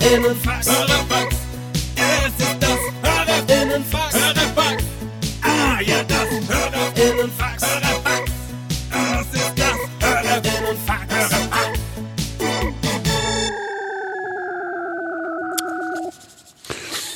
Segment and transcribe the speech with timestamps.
[0.00, 0.70] Hörerfax.
[0.70, 1.36] Hörerfax.
[1.96, 4.14] Es ist das Hörerinnenfax.
[4.14, 4.84] Hörerfax.
[5.42, 7.66] Ah, ja, das Hörerinnenfax.
[7.66, 8.32] Hörerfax.
[8.90, 11.14] Das ist das Hörerinnenfax.
[11.14, 11.80] Hörerfax.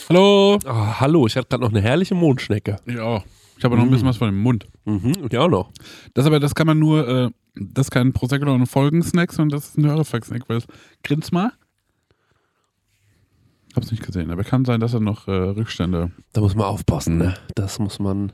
[0.08, 0.58] Hallo.
[0.66, 2.78] Ah, hallo, ich hatte gerade noch eine herrliche Mondschnecke.
[2.86, 3.22] Ja,
[3.56, 4.66] ich habe noch ein bisschen was von dem Mund.
[4.86, 5.70] Mhm, und ja auch noch.
[6.14, 9.68] Das aber, das kann man nur, äh, das ist kein Prosecco ein Folgensnack, sondern das
[9.70, 9.84] ist ein
[10.56, 10.66] es,
[11.02, 11.52] grins mal.
[13.74, 16.12] Hab's nicht gesehen, aber kann sein, dass er noch äh, Rückstände.
[16.32, 17.34] Da muss man aufpassen, ne?
[17.56, 18.32] Das muss man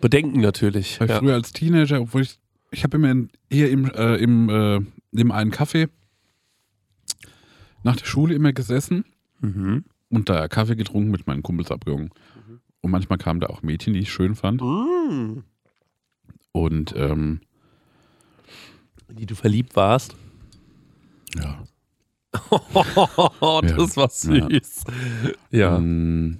[0.00, 1.00] bedenken natürlich.
[1.00, 1.18] Weil Ja.
[1.18, 2.38] früher als Teenager, obwohl ich,
[2.70, 4.80] ich habe immer in, hier im, äh, im, äh,
[5.10, 5.88] neben einen Kaffee
[7.82, 9.04] nach der Schule immer gesessen
[9.40, 9.84] Mhm.
[10.10, 12.10] und da Kaffee getrunken mit meinen Kumpels abgegangen.
[12.82, 14.60] Und manchmal kamen da auch Mädchen, die ich schön fand.
[14.60, 15.44] Mm.
[16.52, 17.40] Und ähm,
[19.12, 20.16] In Die du verliebt warst.
[21.36, 21.62] ja.
[23.60, 24.84] das war süß.
[25.50, 25.76] Ja.
[25.76, 26.38] Ähm,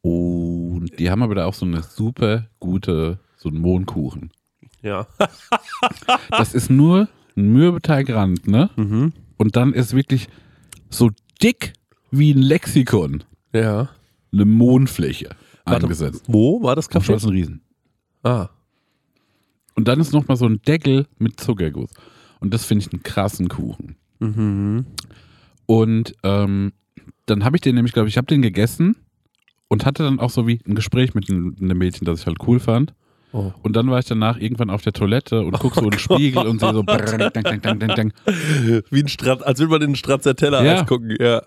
[0.00, 4.32] Und die haben aber da auch so eine super gute, so einen Mohnkuchen.
[4.82, 5.06] Ja.
[6.30, 8.70] Das ist nur ein Mürbeteig-Rand, ne?
[8.76, 9.12] Mhm.
[9.36, 10.28] Und dann ist wirklich
[10.90, 11.10] so
[11.40, 11.72] dick
[12.10, 13.22] wie ein Lexikon
[13.54, 13.90] Ja.
[14.32, 15.30] eine Mondfläche
[15.64, 16.24] Warte, eingesetzt.
[16.26, 17.06] Wo war das Auf Kaffee?
[17.06, 17.62] Schwarzen Riesen.
[18.24, 18.48] Ah.
[19.74, 21.90] Und dann ist nochmal so ein Deckel mit Zuckerguss.
[22.40, 23.96] Und das finde ich einen krassen Kuchen.
[24.20, 24.86] Mhm.
[25.66, 26.72] Und ähm,
[27.26, 28.96] dann habe ich den nämlich, glaube ich, ich habe den gegessen
[29.68, 32.60] und hatte dann auch so wie ein Gespräch mit einem Mädchen, das ich halt cool
[32.60, 32.94] fand.
[33.32, 33.52] Oh.
[33.62, 36.46] Und dann war ich danach irgendwann auf der Toilette und guck so in den Spiegel
[36.46, 38.12] und sehe so brrr, dang, dang, dang, dang, dang.
[38.90, 40.84] Wie ein Strat, als würde man in den Stracciatella Ja.
[40.84, 41.16] gucken.
[41.18, 41.42] Ja.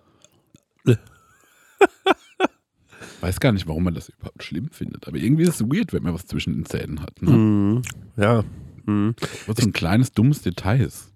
[3.22, 5.08] Weiß gar nicht, warum man das überhaupt schlimm findet.
[5.08, 7.22] Aber irgendwie ist es weird, wenn man was zwischen den Zähnen hat.
[7.22, 7.32] Ne?
[7.32, 7.82] Mhm.
[8.18, 8.44] Ja.
[8.86, 9.16] Mhm.
[9.48, 11.12] Was so ein kleines, dummes Detail ist.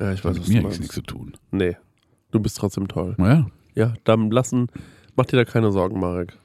[0.00, 0.80] Ja, ich weiß, Hat was mit mir eigentlich meinst.
[0.80, 1.32] nichts zu tun.
[1.50, 1.76] Nee.
[2.30, 3.14] Du bist trotzdem toll.
[3.18, 4.68] Naja, Ja, dann lassen,
[5.16, 6.38] mach dir da keine Sorgen, Marek.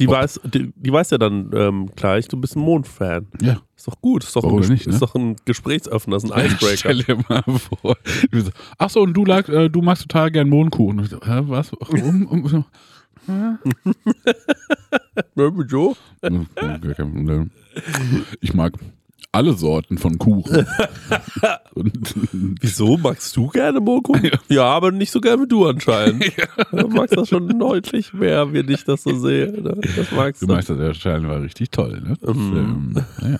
[0.00, 3.26] Die weiß, die, die weiß ja dann ähm, gleich, du bist ein Mondfan.
[3.42, 3.60] ja.
[3.76, 4.92] Ist doch gut, ist doch, Warum ein, nicht, ne?
[4.92, 6.76] ist doch ein Gesprächsöffner, ist ein Icebreaker.
[6.76, 7.96] Stell dir mal vor.
[8.78, 10.98] Ach so, und du, lag, äh, du magst total gern Mohnkuchen.
[10.98, 11.72] Und ich so, hä, was?
[11.78, 12.64] Warum?
[18.40, 18.72] Ich mag
[19.30, 20.66] alle Sorten von Kuchen.
[22.60, 22.96] Wieso?
[22.96, 24.30] Magst du gerne Mondkuchen?
[24.48, 24.64] Ja.
[24.64, 26.24] aber nicht so gerne wie du anscheinend.
[26.72, 29.50] Du magst das schon deutlich mehr, wenn ich das so sehe.
[29.52, 29.78] ne?
[29.96, 30.52] Das magst du du.
[30.54, 32.16] meinst, das erscheinen war richtig toll, ne?
[32.32, 32.56] Mhm.
[32.56, 33.38] ähm, naja.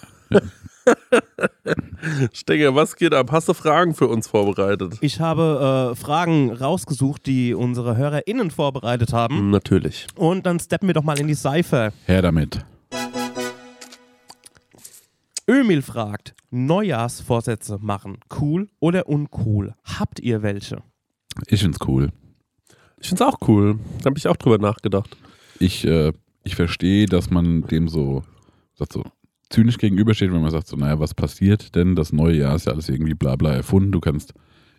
[2.32, 3.30] Stenger, was geht ab?
[3.32, 4.98] Hast du Fragen für uns vorbereitet?
[5.00, 9.50] Ich habe äh, Fragen rausgesucht, die unsere HörerInnen vorbereitet haben.
[9.50, 10.06] Natürlich.
[10.14, 11.92] Und dann steppen wir doch mal in die Seife.
[12.06, 12.64] Her damit.
[15.48, 19.74] Ömil fragt, Neujahrsvorsätze machen, cool oder uncool?
[19.84, 20.82] Habt ihr welche?
[21.46, 22.10] Ich find's cool.
[23.00, 23.78] Ich find's auch cool.
[24.00, 25.16] Da habe ich auch drüber nachgedacht.
[25.58, 26.12] Ich, äh,
[26.44, 28.24] ich verstehe, dass man dem so,
[28.74, 29.04] sagt so
[29.50, 31.94] zynisch gegenübersteht, wenn man sagt so, naja, was passiert denn?
[31.94, 33.92] Das neue Jahr ist ja alles irgendwie bla bla erfunden.
[33.92, 34.34] Du kannst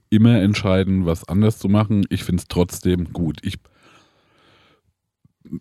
[0.10, 2.06] immer entscheiden, was anders zu machen.
[2.10, 3.40] Ich find's trotzdem gut.
[3.44, 3.58] Ich,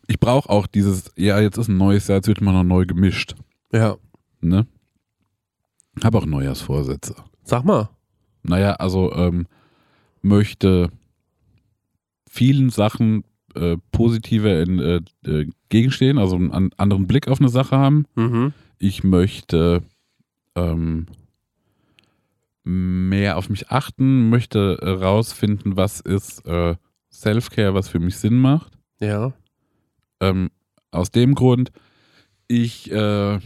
[0.07, 2.87] ich brauche auch dieses, ja, jetzt ist ein neues Jahr, jetzt wird man noch neu
[2.87, 3.35] gemischt.
[3.73, 3.97] Ja.
[4.41, 4.67] Ne?
[6.03, 7.15] Habe auch Neujahrsvorsätze.
[7.43, 7.91] Sag mal.
[8.43, 9.47] Naja, also ähm,
[10.23, 10.91] möchte
[12.29, 17.49] vielen Sachen äh, positiver in, äh, äh, gegenstehen, also einen an, anderen Blick auf eine
[17.49, 18.05] Sache haben.
[18.15, 18.53] Mhm.
[18.79, 19.83] Ich möchte
[20.55, 21.07] ähm,
[22.65, 26.77] mehr auf mich achten, möchte herausfinden, was ist äh,
[27.11, 28.79] Self-Care, was für mich Sinn macht.
[29.01, 29.33] Ja.
[30.21, 30.51] Ähm,
[30.91, 31.71] aus dem Grund,
[32.47, 33.37] ich, äh,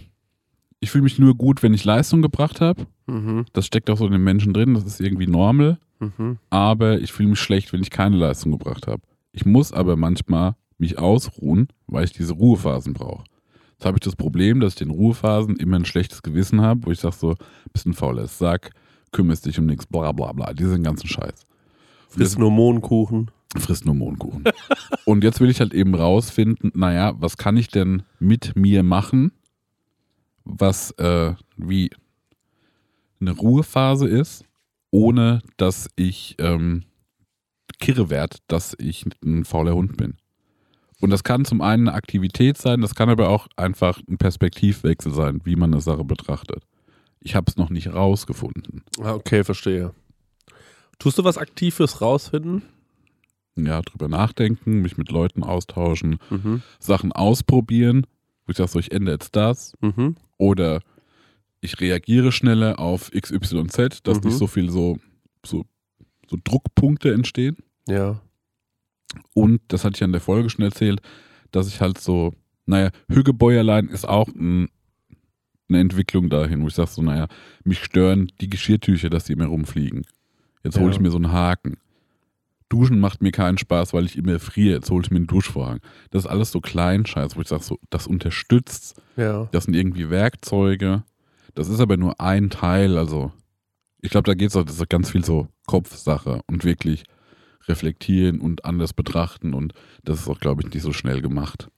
[0.81, 2.87] ich fühle mich nur gut, wenn ich Leistung gebracht habe.
[3.07, 3.47] Mhm.
[3.53, 5.79] Das steckt auch so in den Menschen drin, das ist irgendwie normal.
[6.03, 6.39] Mhm.
[6.51, 9.03] aber ich fühle mich schlecht, wenn ich keine Leistung gebracht habe.
[9.31, 13.23] Ich muss aber manchmal mich ausruhen, weil ich diese Ruhephasen brauche.
[13.83, 16.93] Jetzt habe ich das Problem, dass ich in Ruhephasen immer ein schlechtes Gewissen habe, wo
[16.93, 17.35] ich sage so,
[17.73, 18.71] bist ein fauler Sack,
[19.11, 21.45] kümmerst dich um nichts, bla bla bla, diesen ganzen Scheiß.
[22.09, 23.33] Frisst nur Mohnkuchen.
[23.59, 24.45] frisst nur Mohnkuchen.
[25.05, 29.33] Und jetzt will ich halt eben rausfinden, naja, was kann ich denn mit mir machen,
[30.45, 31.91] was äh, wie
[33.21, 34.45] eine Ruhephase ist,
[34.93, 36.85] ohne dass ich ähm,
[37.81, 40.19] kirre werd, dass ich ein fauler Hund bin.
[41.03, 45.13] Und das kann zum einen eine Aktivität sein, das kann aber auch einfach ein Perspektivwechsel
[45.13, 46.63] sein, wie man eine Sache betrachtet.
[47.21, 48.83] Ich habe es noch nicht rausgefunden.
[49.01, 49.93] Ah, okay, verstehe.
[50.99, 52.63] Tust du was Aktives rausfinden?
[53.57, 56.63] Ja, drüber nachdenken, mich mit Leuten austauschen, Mhm.
[56.79, 58.07] Sachen ausprobieren,
[58.47, 59.75] wo ich sage, so, ich ändere jetzt das.
[59.81, 60.17] Mhm.
[60.39, 60.81] Oder
[61.61, 64.29] ich reagiere schneller auf XYZ, dass Mhm.
[64.29, 64.99] nicht so viel so
[65.45, 65.65] so,
[66.31, 67.57] so Druckpunkte entstehen.
[67.89, 68.21] Ja.
[69.35, 71.01] Und das hatte ich an der Folge schon erzählt,
[71.51, 72.33] dass ich halt so,
[72.67, 74.69] naja, Hügebäuerlein ist auch ein,
[75.69, 77.29] eine Entwicklung dahin, wo ich sage so, naja,
[77.65, 80.03] mich stören die Geschirrtücher, dass die immer rumfliegen.
[80.65, 80.93] Jetzt hole Ja.
[80.93, 81.77] ich mir so einen Haken.
[82.69, 84.77] Duschen macht mir keinen Spaß, weil ich immer friere.
[84.77, 85.81] Jetzt hole ich mir einen Duschvorhang.
[86.11, 89.01] Das ist alles so Kleinscheiß, wo ich sage, so, das unterstützt.
[89.17, 89.49] Ja.
[89.53, 91.03] Das sind irgendwie Werkzeuge.
[91.55, 92.97] Das ist aber nur ein Teil.
[92.97, 93.31] Also,
[94.01, 97.05] ich glaube, da geht es auch, das ist ganz viel so Kopfsache und wirklich
[97.69, 99.55] reflektieren und anders betrachten.
[99.55, 99.75] Und
[100.05, 101.69] das ist auch, glaube ich, nicht so schnell gemacht.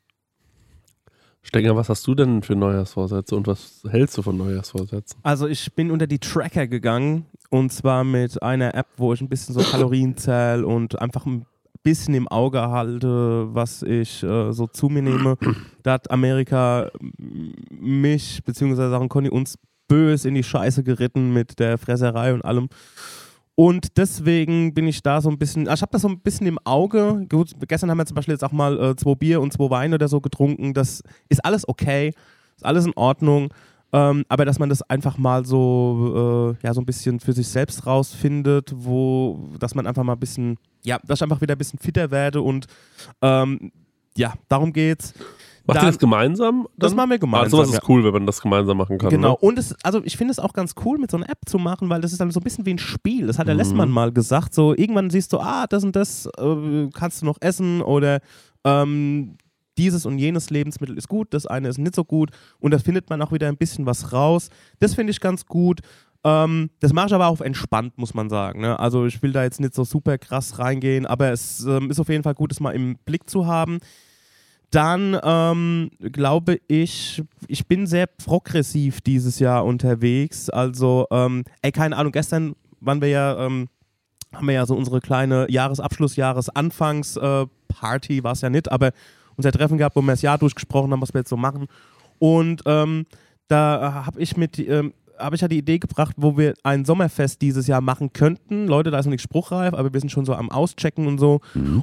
[1.42, 5.20] Stenger, was hast du denn für Neujahrsvorsätze und was hältst du von Neujahrsvorsätzen?
[5.22, 9.28] Also ich bin unter die Tracker gegangen und zwar mit einer App, wo ich ein
[9.28, 11.44] bisschen so Kalorien zähle und einfach ein
[11.82, 15.36] bisschen im Auge halte, was ich äh, so zu mir nehme.
[15.82, 21.76] Da hat Amerika mich, beziehungsweise auch Conny uns bös in die Scheiße geritten mit der
[21.76, 22.68] Fresserei und allem.
[23.56, 26.46] Und deswegen bin ich da so ein bisschen, also ich habe das so ein bisschen
[26.46, 27.24] im Auge.
[27.28, 29.94] Gut, gestern haben wir zum Beispiel jetzt auch mal äh, zwei Bier und zwei Weine
[29.94, 30.74] oder so getrunken.
[30.74, 32.12] Das ist alles okay,
[32.56, 33.52] ist alles in Ordnung.
[33.92, 37.46] Ähm, aber dass man das einfach mal so, äh, ja, so ein bisschen für sich
[37.46, 41.58] selbst rausfindet, wo, dass man einfach mal ein bisschen, ja, dass ich einfach wieder ein
[41.58, 42.66] bisschen fitter werde und
[43.22, 43.70] ähm,
[44.16, 45.14] ja, darum geht's.
[45.66, 46.68] Macht ihr Dann- das gemeinsam?
[46.76, 46.96] Das dann?
[46.96, 47.50] machen wir Ah, gemeinsam.
[47.50, 47.78] sowas ja.
[47.78, 49.08] ist cool, wenn man das gemeinsam machen kann.
[49.10, 49.30] Genau.
[49.30, 49.36] Ne?
[49.36, 51.88] Und es, also ich finde es auch ganz cool, mit so einer App zu machen,
[51.88, 53.26] weil das ist dann so ein bisschen wie ein Spiel.
[53.26, 53.60] Das hat der Mhm.
[53.60, 54.52] Lessmann mal gesagt.
[54.52, 58.20] So, irgendwann siehst du, ah, das und das äh, kannst du noch essen oder
[58.64, 59.36] ähm,
[59.78, 62.30] dieses und jenes Lebensmittel ist gut, das eine ist nicht so gut.
[62.60, 64.50] Und da findet man auch wieder ein bisschen was raus.
[64.80, 65.80] Das finde ich ganz gut.
[66.24, 68.60] Ähm, das mache ich aber auch entspannt, muss man sagen.
[68.60, 68.78] Ne?
[68.78, 72.08] Also ich will da jetzt nicht so super krass reingehen, aber es ähm, ist auf
[72.08, 73.78] jeden Fall gut, es mal im Blick zu haben.
[74.74, 80.50] Dann ähm, glaube ich, ich bin sehr progressiv dieses Jahr unterwegs.
[80.50, 83.68] Also, ähm, ey, keine Ahnung, gestern waren wir ja, ähm,
[84.32, 88.90] haben wir ja so unsere kleine Jahresabschluss, Jahresanfangs-Party, äh, war es ja nicht, aber
[89.36, 91.68] unser Treffen gehabt, wo wir das Jahr durchgesprochen haben, was wir jetzt so machen.
[92.18, 93.06] Und ähm,
[93.46, 97.40] da habe ich mit, ähm, habe ich ja die Idee gebracht, wo wir ein Sommerfest
[97.42, 98.66] dieses Jahr machen könnten.
[98.66, 101.40] Leute, da ist noch nicht spruchreif, aber wir sind schon so am Auschecken und so.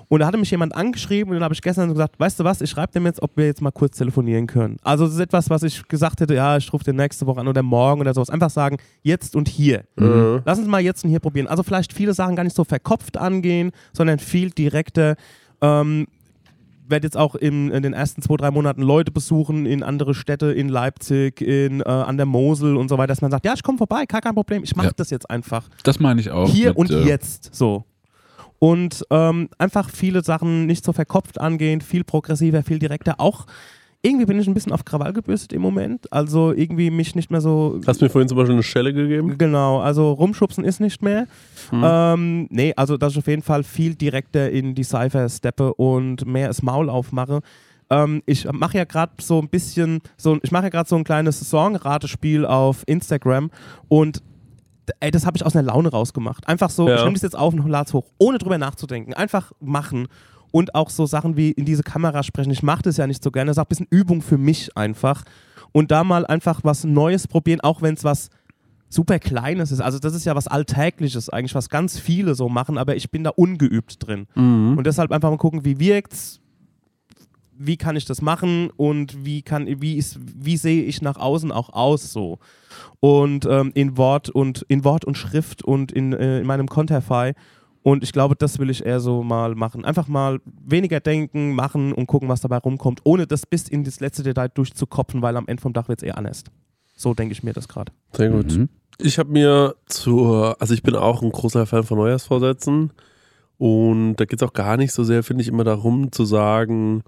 [0.08, 2.44] Und da hatte mich jemand angeschrieben und dann habe ich gestern so gesagt, weißt du
[2.44, 4.78] was, ich schreibe dem jetzt, ob wir jetzt mal kurz telefonieren können.
[4.84, 7.48] Also das ist etwas, was ich gesagt hätte, ja, ich rufe dir nächste Woche an
[7.48, 8.30] oder morgen oder sowas.
[8.30, 9.84] Einfach sagen, jetzt und hier.
[9.96, 10.42] Mhm.
[10.46, 11.48] Lass uns mal jetzt und hier probieren.
[11.48, 15.16] Also vielleicht viele Sachen gar nicht so verkopft angehen, sondern viel direkter.
[15.62, 16.08] Ähm,
[16.92, 20.52] werde jetzt auch in, in den ersten zwei, drei Monaten Leute besuchen in andere Städte,
[20.52, 23.64] in Leipzig, in, äh, an der Mosel und so weiter, dass man sagt, ja, ich
[23.64, 24.94] komme vorbei, gar kein Problem, ich mache Ja.
[24.96, 25.68] das jetzt einfach.
[25.84, 26.50] Das meine ich auch.
[26.50, 27.86] Hier mit, und äh, jetzt, so.
[28.60, 33.20] Und ähm, einfach viele Sachen nicht so verkopft angehen, viel progressiver, viel direkter.
[33.20, 33.48] Auch
[34.04, 36.12] irgendwie bin ich ein bisschen auf Krawall gebürstet im Moment.
[36.12, 37.80] Also irgendwie mich nicht mehr so.
[37.86, 39.38] Hast mir vorhin zum Beispiel eine Stelle gegeben?
[39.38, 41.28] Genau, also rumschubsen ist nicht mehr.
[41.70, 41.84] Hm.
[41.86, 46.26] Ähm, nee, also dass ich auf jeden Fall viel direkter in die Cypher steppe und
[46.26, 47.42] mehr das Maul aufmache.
[47.92, 51.04] Ähm, ich mache ja gerade so ein bisschen, so, ich mache ja gerade so ein
[51.04, 53.52] kleines Song-Ratespiel auf Instagram
[53.88, 54.24] und
[55.00, 56.48] ey, das habe ich aus einer Laune rausgemacht.
[56.48, 56.96] Einfach so, Ja.
[56.96, 59.14] ich nehme das jetzt auf und lade es hoch, ohne drüber nachzudenken.
[59.14, 60.08] Einfach machen.
[60.52, 62.52] Und auch so Sachen wie in diese Kamera sprechen.
[62.52, 63.50] Ich mache das ja nicht so gerne.
[63.50, 65.24] Das ist auch ein bisschen Übung für mich einfach.
[65.72, 68.30] Und da mal einfach was Neues probieren, auch wenn es was
[68.90, 69.80] super Kleines ist.
[69.80, 73.24] Also das ist ja was Alltägliches eigentlich, was ganz viele so machen, aber ich bin
[73.24, 74.28] da ungeübt drin.
[74.36, 74.78] Mhm.
[74.78, 76.42] Und deshalb einfach mal gucken, wie wirkt's,
[77.58, 81.52] wie kann ich das machen und wie kann, wie ist, wie sehe ich nach außen
[81.52, 82.40] auch aus so.
[83.00, 87.34] Und ähm, in Wort und in Wort und Schrift und in, äh, in meinem Conterfy.
[87.84, 89.86] Und ich glaube, das will ich eher so mal machen.
[89.86, 94.00] Einfach mal weniger denken, machen und gucken, was dabei rumkommt, ohne das bis in das
[94.00, 96.44] letzte Detail durchzukopfen, weil am Ende vom Dach wird es eher anders.
[96.96, 97.92] So denke ich mir das gerade.
[98.14, 98.56] Sehr gut.
[98.56, 98.70] Mhm.
[99.00, 102.92] Ich habe mir zur, also ich bin auch ein großer Fan von Neujahrsvorsätzen
[103.58, 107.04] und da geht es auch gar nicht so sehr, finde ich, immer darum zu sagen,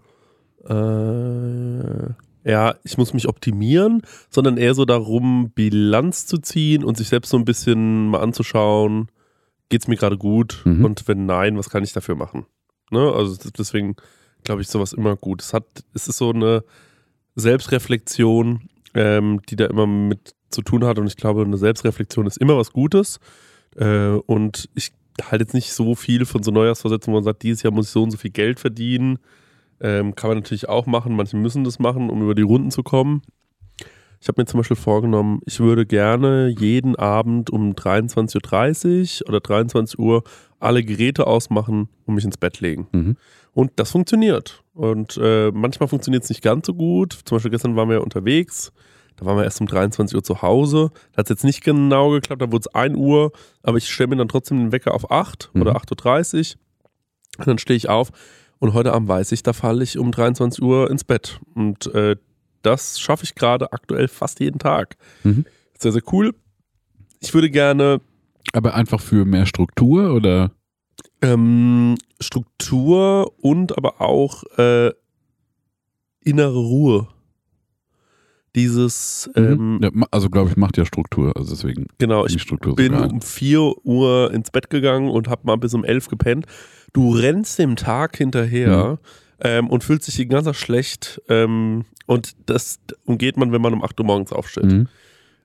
[0.67, 7.09] äh, ja, ich muss mich optimieren, sondern eher so darum, Bilanz zu ziehen und sich
[7.09, 9.09] selbst so ein bisschen mal anzuschauen,
[9.69, 10.85] geht es mir gerade gut Mhm.
[10.85, 12.45] und wenn nein, was kann ich dafür machen?
[12.91, 13.11] Ne?
[13.11, 13.95] Also deswegen
[14.43, 15.41] glaube ich sowas immer gut.
[15.41, 16.63] Es hat, es ist so eine
[17.35, 18.61] Selbstreflexion,
[18.93, 22.57] ähm, die da immer mit zu tun hat und ich glaube, eine Selbstreflexion ist immer
[22.57, 23.19] was Gutes
[23.75, 24.91] äh, und ich
[25.21, 27.91] halte jetzt nicht so viel von so Neujahrsvorsätzen, wo man sagt, dieses Jahr muss ich
[27.91, 29.19] so und so viel Geld verdienen.
[29.81, 32.83] Ähm, kann man natürlich auch machen, manche müssen das machen, um über die Runden zu
[32.83, 33.23] kommen.
[34.23, 39.41] Ich habe mir zum Beispiel vorgenommen, ich würde gerne jeden Abend um 23.30 Uhr oder
[39.41, 40.23] 23 Uhr
[40.61, 42.87] alle Geräte ausmachen und mich ins Bett legen.
[42.93, 43.17] Mhm.
[43.51, 44.63] Und das funktioniert.
[44.73, 47.19] Und äh, manchmal funktioniert es nicht ganz so gut.
[47.25, 48.71] Zum Beispiel gestern waren wir unterwegs.
[49.17, 50.91] Da waren wir erst um 23 Uhr zu Hause.
[51.11, 54.07] Da hat es jetzt nicht genau geklappt, da wurde es 1 Uhr, aber ich stelle
[54.07, 55.61] mir dann trotzdem den Wecker auf 8 Mhm.
[55.63, 56.59] oder 8.30 Uhr.
[57.39, 58.11] Und dann stehe ich auf
[58.59, 61.41] und heute Abend weiß ich, da falle ich um 23 Uhr ins Bett.
[61.55, 62.15] Und äh,
[62.63, 64.97] das schaffe ich gerade aktuell fast jeden Tag.
[65.23, 65.45] Mhm.
[65.77, 66.33] Sehr, sehr cool.
[67.19, 68.01] Ich würde gerne
[68.53, 70.51] Aber einfach für mehr Struktur oder?
[71.21, 74.91] ähm, Struktur und aber auch äh,
[76.21, 77.07] innere Ruhe.
[78.55, 79.83] Dieses, ähm, Mhm.
[79.83, 81.35] Ja, ma- also glaube ich, macht ja Struktur.
[81.35, 85.73] Also deswegen genau, ich bin um 4 Uhr ins Bett gegangen und habe mal bis
[85.73, 86.45] um 11 gepennt.
[86.93, 88.99] Du rennst dem Tag hinterher
[89.43, 91.21] ähm, und fühlst dich den ganzen Tag schlecht.
[91.29, 94.65] Ähm, und das umgeht man, wenn man um 8 Uhr morgens aufsteht.
[94.65, 94.87] Mhm.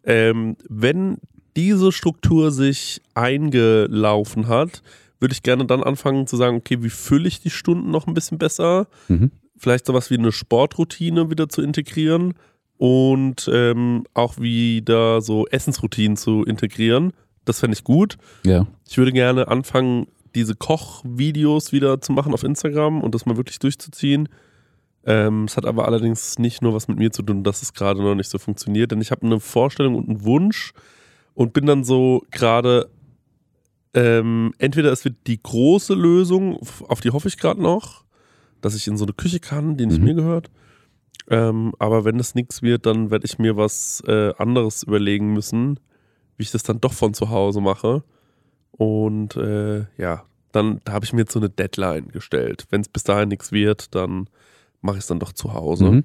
[0.04, 1.18] Ähm, wenn
[1.56, 4.82] diese Struktur sich eingelaufen hat,
[5.20, 8.14] würde ich gerne dann anfangen zu sagen, okay, wie fülle ich die Stunden noch ein
[8.14, 8.86] bisschen besser?
[9.08, 9.32] Mhm.
[9.56, 12.34] Vielleicht sowas wie eine Sportroutine wieder zu integrieren
[12.76, 17.12] und ähm, auch wieder so Essensroutinen zu integrieren.
[17.44, 18.18] Das fände ich gut.
[18.44, 18.68] Ja.
[18.88, 20.06] Ich würde gerne anfangen,
[20.38, 24.28] diese Kochvideos wieder zu machen auf Instagram und das mal wirklich durchzuziehen.
[25.04, 28.02] Ähm, es hat aber allerdings nicht nur was mit mir zu tun, dass es gerade
[28.02, 30.72] noch nicht so funktioniert, denn ich habe eine Vorstellung und einen Wunsch
[31.34, 32.90] und bin dann so gerade,
[33.94, 38.04] ähm, entweder es wird die große Lösung, auf die hoffe ich gerade noch,
[38.60, 40.04] dass ich in so eine Küche kann, die nicht Mhm.
[40.04, 40.50] mir gehört.
[41.30, 45.78] Ähm, aber wenn es nichts wird, dann werde ich mir was äh, anderes überlegen müssen,
[46.36, 48.02] wie ich das dann doch von zu Hause mache.
[48.72, 52.66] Und äh, ja, dann da habe ich mir jetzt so eine Deadline gestellt.
[52.70, 54.28] Wenn es bis dahin nichts wird, dann
[54.80, 55.84] mache ich es dann doch zu Hause.
[55.84, 56.04] Mhm.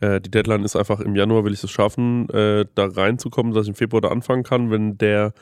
[0.00, 3.64] Äh, die Deadline ist einfach im Januar will ich es schaffen, äh, da reinzukommen, dass
[3.64, 4.70] ich im Februar da anfangen kann.
[4.70, 5.32] Wenn der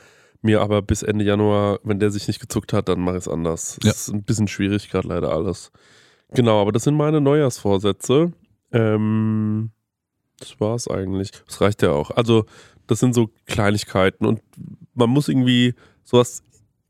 [0.41, 3.27] mir aber bis Ende Januar, wenn der sich nicht gezuckt hat, dann mache ich es
[3.27, 3.77] anders.
[3.83, 3.89] Ja.
[3.91, 5.71] Das ist ein bisschen schwierig gerade leider alles.
[6.33, 8.31] Genau, aber das sind meine Neujahrsvorsätze.
[8.71, 9.71] Ähm,
[10.39, 11.31] das war's eigentlich.
[11.45, 12.11] Das reicht ja auch.
[12.11, 12.45] Also,
[12.87, 14.41] das sind so Kleinigkeiten und
[14.93, 16.43] man muss irgendwie sowas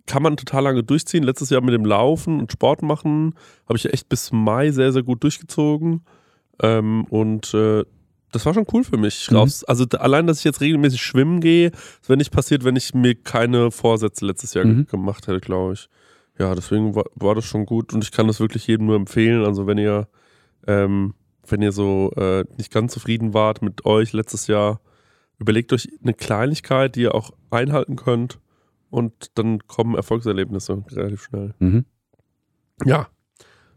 [0.07, 1.23] kann man total lange durchziehen.
[1.23, 3.35] Letztes Jahr mit dem Laufen und Sport machen
[3.67, 6.03] habe ich echt bis Mai sehr, sehr gut durchgezogen.
[6.61, 7.83] Ähm, und äh,
[8.31, 9.29] das war schon cool für mich.
[9.29, 9.37] Mhm.
[9.37, 13.15] Also allein, dass ich jetzt regelmäßig schwimmen gehe, das wäre nicht passiert, wenn ich mir
[13.15, 14.87] keine Vorsätze letztes Jahr Mhm.
[14.87, 15.89] gemacht hätte, glaube ich.
[16.39, 19.43] Ja, deswegen war, war das schon gut und ich kann das wirklich jedem nur empfehlen.
[19.45, 20.07] Also wenn ihr,
[20.65, 21.13] ähm,
[21.47, 24.79] wenn ihr so äh, nicht ganz zufrieden wart mit euch letztes Jahr,
[25.37, 28.39] überlegt euch eine Kleinigkeit, die ihr auch einhalten könnt
[28.91, 31.55] und dann kommen Erfolgserlebnisse relativ schnell.
[31.59, 31.85] Mhm.
[32.85, 33.07] Ja,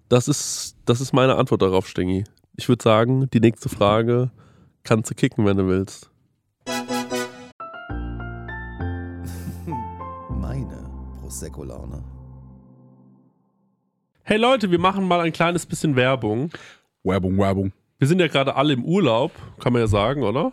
[0.09, 2.25] das ist, das ist meine Antwort darauf, Stengi.
[2.57, 4.31] Ich würde sagen, die nächste Frage
[4.83, 6.11] kannst du kicken, wenn du willst.
[10.31, 10.91] Meine
[11.21, 12.05] Prosecco-Laune.
[14.23, 16.51] Hey Leute, wir machen mal ein kleines bisschen Werbung.
[17.03, 17.73] Werbung, Werbung.
[17.99, 20.53] Wir sind ja gerade alle im Urlaub, kann man ja sagen, oder?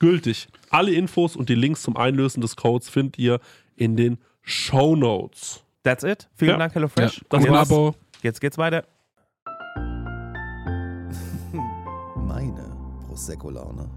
[0.00, 0.48] gültig.
[0.70, 3.38] Alle Infos und die Links zum Einlösen des Codes findet ihr
[3.76, 5.62] in den Show Notes.
[5.84, 6.28] That's it.
[6.34, 6.56] Vielen Ja.
[6.58, 6.80] Dank, Ja.
[6.80, 7.24] HelloFresh.
[7.28, 7.70] Das Und ein war's.
[7.70, 7.94] Abo.
[8.22, 8.84] Jetzt geht's weiter.
[12.16, 12.76] Meine
[13.06, 13.88] Prosecco-Laune.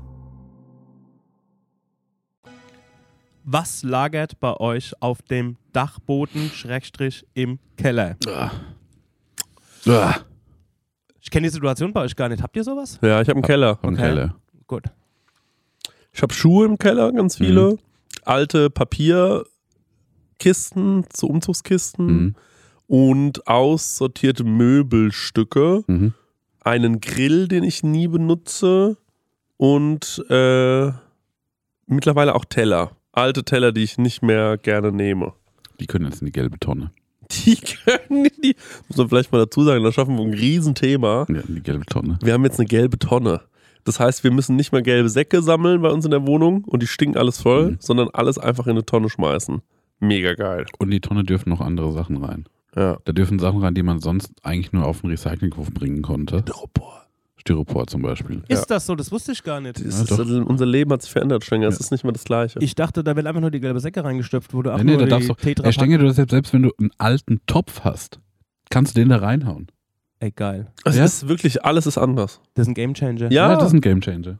[3.46, 8.16] Was lagert bei euch auf dem Dachboden, Schrägstrich, im Keller?
[9.86, 10.16] Ah,
[11.20, 12.42] Ich kenne die Situation bei euch gar nicht.
[12.42, 13.00] Habt ihr sowas?
[13.02, 13.76] Ja, ich habe einen Keller.
[13.78, 14.02] vom Okay.
[14.04, 14.36] Keller.
[14.68, 14.84] Gut.
[16.14, 17.78] Ich habe Schuhe im Keller, ganz viele.
[18.24, 19.46] Alte Papierkisten,
[21.14, 22.36] so Umzugskisten Mhm.
[22.88, 25.84] und aussortierte Möbelstücke.
[25.88, 26.14] Mhm.
[26.62, 28.98] Einen Grill, den ich nie benutze
[29.58, 30.92] und äh,
[31.88, 32.92] mittlerweile auch Teller.
[33.12, 35.34] Alte Teller, die ich nicht mehr gerne nehme.
[35.80, 36.92] Die können jetzt in die gelbe Tonne.
[37.32, 37.56] Die
[37.86, 38.56] können die,
[38.88, 41.26] muss man vielleicht mal dazu sagen, da schaffen wir ein Riesenthema.
[41.30, 42.18] Ja, in die gelbe Tonne.
[42.24, 43.42] Wir haben jetzt eine gelbe Tonne.
[43.86, 46.82] Das heißt, wir müssen nicht mehr gelbe Säcke sammeln bei uns in der Wohnung und
[46.82, 47.78] die stinken alles voll, Mhm.
[47.80, 49.62] sondern alles einfach in eine Tonne schmeißen.
[50.00, 50.66] Mega geil.
[50.80, 52.46] Und in die Tonne dürfen noch andere Sachen rein.
[52.76, 52.98] Ja.
[53.06, 56.40] Da dürfen Sachen rein, die man sonst eigentlich nur auf den Recyclinghof bringen konnte.
[56.40, 57.04] Styropor.
[57.38, 58.42] Styropor zum Beispiel.
[58.48, 58.96] Ist das so?
[58.96, 59.78] Das wusste ich gar nicht.
[59.80, 61.68] Ja, ist, unser Leben hat sich verändert, Stenger.
[61.68, 61.80] Es Ja.
[61.82, 62.58] ist nicht mehr das Gleiche.
[62.60, 64.92] Ich dachte, da wird einfach nur die gelbe Säcke reingestopft, wo du auch Nee, nee,
[64.92, 65.34] nur da die darfst du.
[65.34, 68.20] Tetra Ich denke, du das selbst, selbst wenn du einen alten Topf hast,
[68.70, 69.68] kannst du den da reinhauen.
[70.24, 70.68] Ey, geil.
[70.86, 71.04] es Ja?
[71.04, 72.40] ist wirklich, alles ist anders.
[72.54, 73.30] Das ist ein Gamechanger.
[73.30, 74.40] Ja, das ist ein Gamechanger.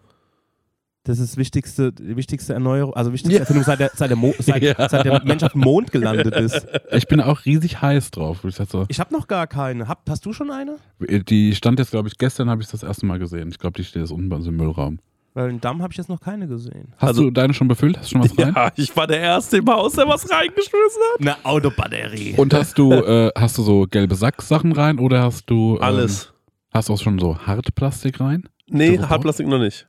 [1.06, 3.42] Das ist wichtigste, die wichtigste Erneuerung, also wichtigste Ja.
[3.42, 4.88] Erfindung, seit der, seit, der Mo seit, Ja.
[4.88, 6.66] seit der Mensch auf dem Mond gelandet ist.
[6.92, 8.46] Ich bin auch riesig heiß drauf.
[8.46, 9.90] Ich so, Ich habe noch gar keine.
[9.90, 10.78] Hab, hast du schon eine?
[11.02, 13.50] die stand jetzt, glaube ich, gestern habe ich das erste Mal gesehen.
[13.50, 15.00] Ich glaube, die steht jetzt unten bei uns im Müllraum.
[15.36, 16.94] Weil in Damm habe ich jetzt noch keine gesehen.
[16.98, 17.98] Hast Also- du deine schon befüllt?
[17.98, 18.54] Hast du schon was rein?
[18.56, 21.22] ja, ich war der Erste im Haus, der was reingeschmissen hat.
[21.22, 22.36] Eine Autobatterie.
[22.38, 25.78] Und hast du, äh, hast du so gelbe Sacksachen rein oder hast du.
[25.78, 26.32] Ähm, Alles.
[26.72, 28.48] Hast du auch schon so Hartplastik rein?
[28.68, 29.10] Nee, Styropor?
[29.10, 29.88] Hartplastik noch nicht.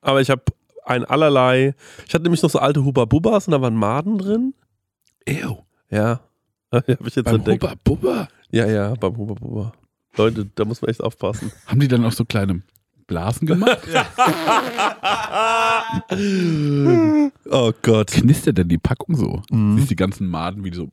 [0.00, 0.42] Aber ich habe
[0.84, 1.74] ein allerlei.
[2.06, 4.54] Ich hatte nämlich noch so alte Huba Bubas und da waren Maden drin.
[5.26, 5.58] Ew.
[5.90, 6.20] Ja.
[6.72, 7.62] habe ich jetzt Beim entdeckt.
[7.62, 8.28] Hubba Bubba.
[8.50, 9.72] Ja, ja, beim Huba Buba.
[10.16, 11.52] Leute, da muss man echt aufpassen.
[11.66, 12.62] Haben die dann auch so kleine
[13.08, 13.80] Blasen gemacht?
[17.50, 18.12] oh Gott.
[18.12, 19.42] Knistert denn die Packung so?
[19.50, 19.78] Mhm.
[19.78, 20.88] Siehst die ganzen Maden, wie die so.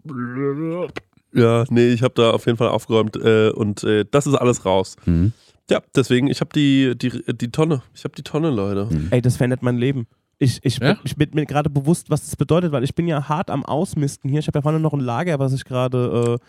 [1.34, 4.65] Ja, nee, ich habe da auf jeden Fall aufgeräumt äh, und äh, das ist alles
[4.65, 4.95] raus.
[5.06, 5.34] Mhm.
[5.69, 7.84] Ja, deswegen, ich habe die, die, die Tonne.
[7.93, 8.88] Ich habe die Tonne, Leute.
[9.12, 10.08] Ey, das verändert mein Leben.
[10.38, 10.97] Ich, ich, Ja?
[11.04, 14.30] ich bin mir gerade bewusst, was das bedeutet, weil ich bin ja hart am Ausmisten
[14.30, 14.39] hier.
[14.39, 16.45] Ich habe ja vorne noch ein Lager, was ich gerade äh,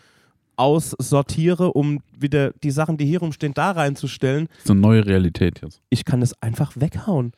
[0.57, 4.49] aussortiere, um wieder die Sachen, die hier rumstehen, da reinzustellen.
[4.65, 5.81] So eine neue Realität jetzt.
[5.91, 7.33] Ich kann das einfach weghauen.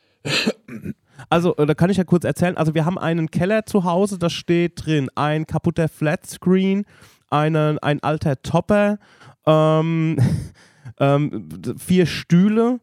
[1.28, 2.56] Also, äh, da kann ich ja kurz erzählen.
[2.56, 6.84] Also, wir haben einen Keller zu Hause, da steht drin ein kaputter Flatscreen,
[7.30, 8.98] einen, ein alter Topper,
[9.46, 10.16] ähm,
[11.00, 12.80] ähm, vier Stühle,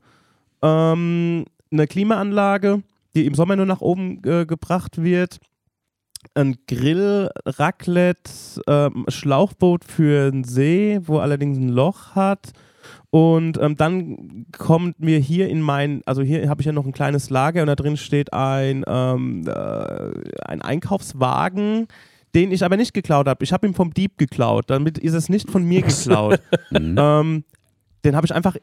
[0.62, 2.84] ähm, eine Klimaanlage,
[3.15, 5.39] die im Sommer nur nach oben äh, gebracht wird,
[6.34, 8.32] ein Grill, Raclette,
[8.68, 12.52] ähm, Schlauchboot für den See, wo allerdings ein Loch hat.
[13.10, 16.92] Und ähm, dann kommt mir hier in mein, also hier habe ich ja noch ein
[16.92, 20.12] kleines Lager und da drin steht ein, ähm, äh,
[20.46, 21.88] ein Einkaufswagen,
[22.36, 23.44] den ich aber nicht geklaut habe.
[23.44, 24.66] Ich habe ihn vom Dieb geklaut.
[24.68, 26.42] Damit ist es nicht von mir geklaut.
[26.72, 26.96] Mhm.
[27.00, 27.44] ähm,
[28.04, 28.56] den habe ich einfach.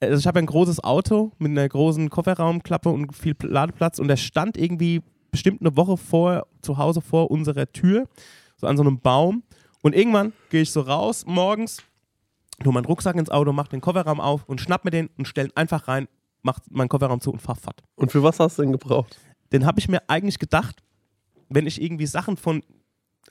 [0.00, 4.16] Also ich habe ein großes Auto mit einer großen Kofferraumklappe und viel Ladeplatz und der
[4.16, 5.02] stand irgendwie
[5.34, 8.06] bestimmt eine Woche vor zu Hause vor unserer Tür,
[8.56, 9.42] so an so einem Baum.
[9.82, 11.82] Und irgendwann gehe ich so raus morgens,
[12.62, 15.46] tue meinen Rucksack ins Auto, mach den Kofferraum auf und schnapp mir den und stell
[15.46, 16.06] ihn einfach rein,
[16.42, 17.82] mach meinen Kofferraum zu und fahr fort.
[17.96, 19.18] Und für was hast du denn gebraucht?
[19.50, 20.84] Den habe ich mir eigentlich gedacht,
[21.48, 22.62] wenn ich irgendwie Sachen von.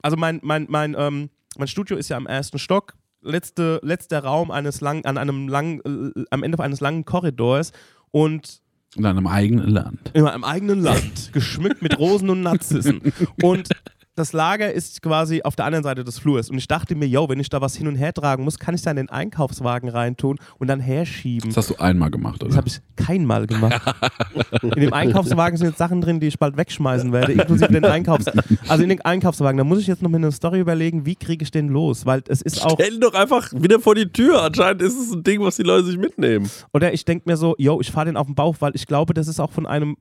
[0.01, 2.95] Also mein, mein, mein, ähm, mein Studio ist ja am ersten Stock.
[3.21, 5.79] Letzte, letzter Raum eines lang, an einem langen,
[6.17, 7.71] äh, am Ende eines langen Korridors
[8.11, 8.61] und
[8.95, 10.12] In einem eigenen Land.
[10.13, 13.01] in einem eigenen Land, geschmückt mit Rosen und Narzissen.
[13.41, 13.69] Und
[14.15, 16.49] das Lager ist quasi auf der anderen Seite des Flurs.
[16.49, 18.76] Und ich dachte mir, yo, wenn ich da was hin und her tragen muss, kann
[18.76, 21.49] ich da in den Einkaufswagen reintun und dann herschieben.
[21.49, 22.58] Das hast du einmal gemacht, Das oder?
[22.58, 23.82] habe ich kein Mal gemacht.
[24.62, 28.26] In dem Einkaufswagen sind jetzt Sachen drin, die ich bald wegschmeißen werde, inklusive den Einkaufs...
[28.67, 31.43] Also in den Einkaufswagen, da muss ich jetzt noch mal eine Story überlegen, wie kriege
[31.43, 32.06] ich den los?
[32.06, 32.73] Weil es ist auch...
[32.80, 34.43] Stell doch einfach wieder vor die Tür.
[34.43, 36.49] Anscheinend ist es ein Ding, was die Leute sich mitnehmen.
[36.71, 39.13] Oder ich denke mir so, yo, ich fahre den auf den Bauch, weil ich glaube,
[39.13, 39.97] das ist auch von einem...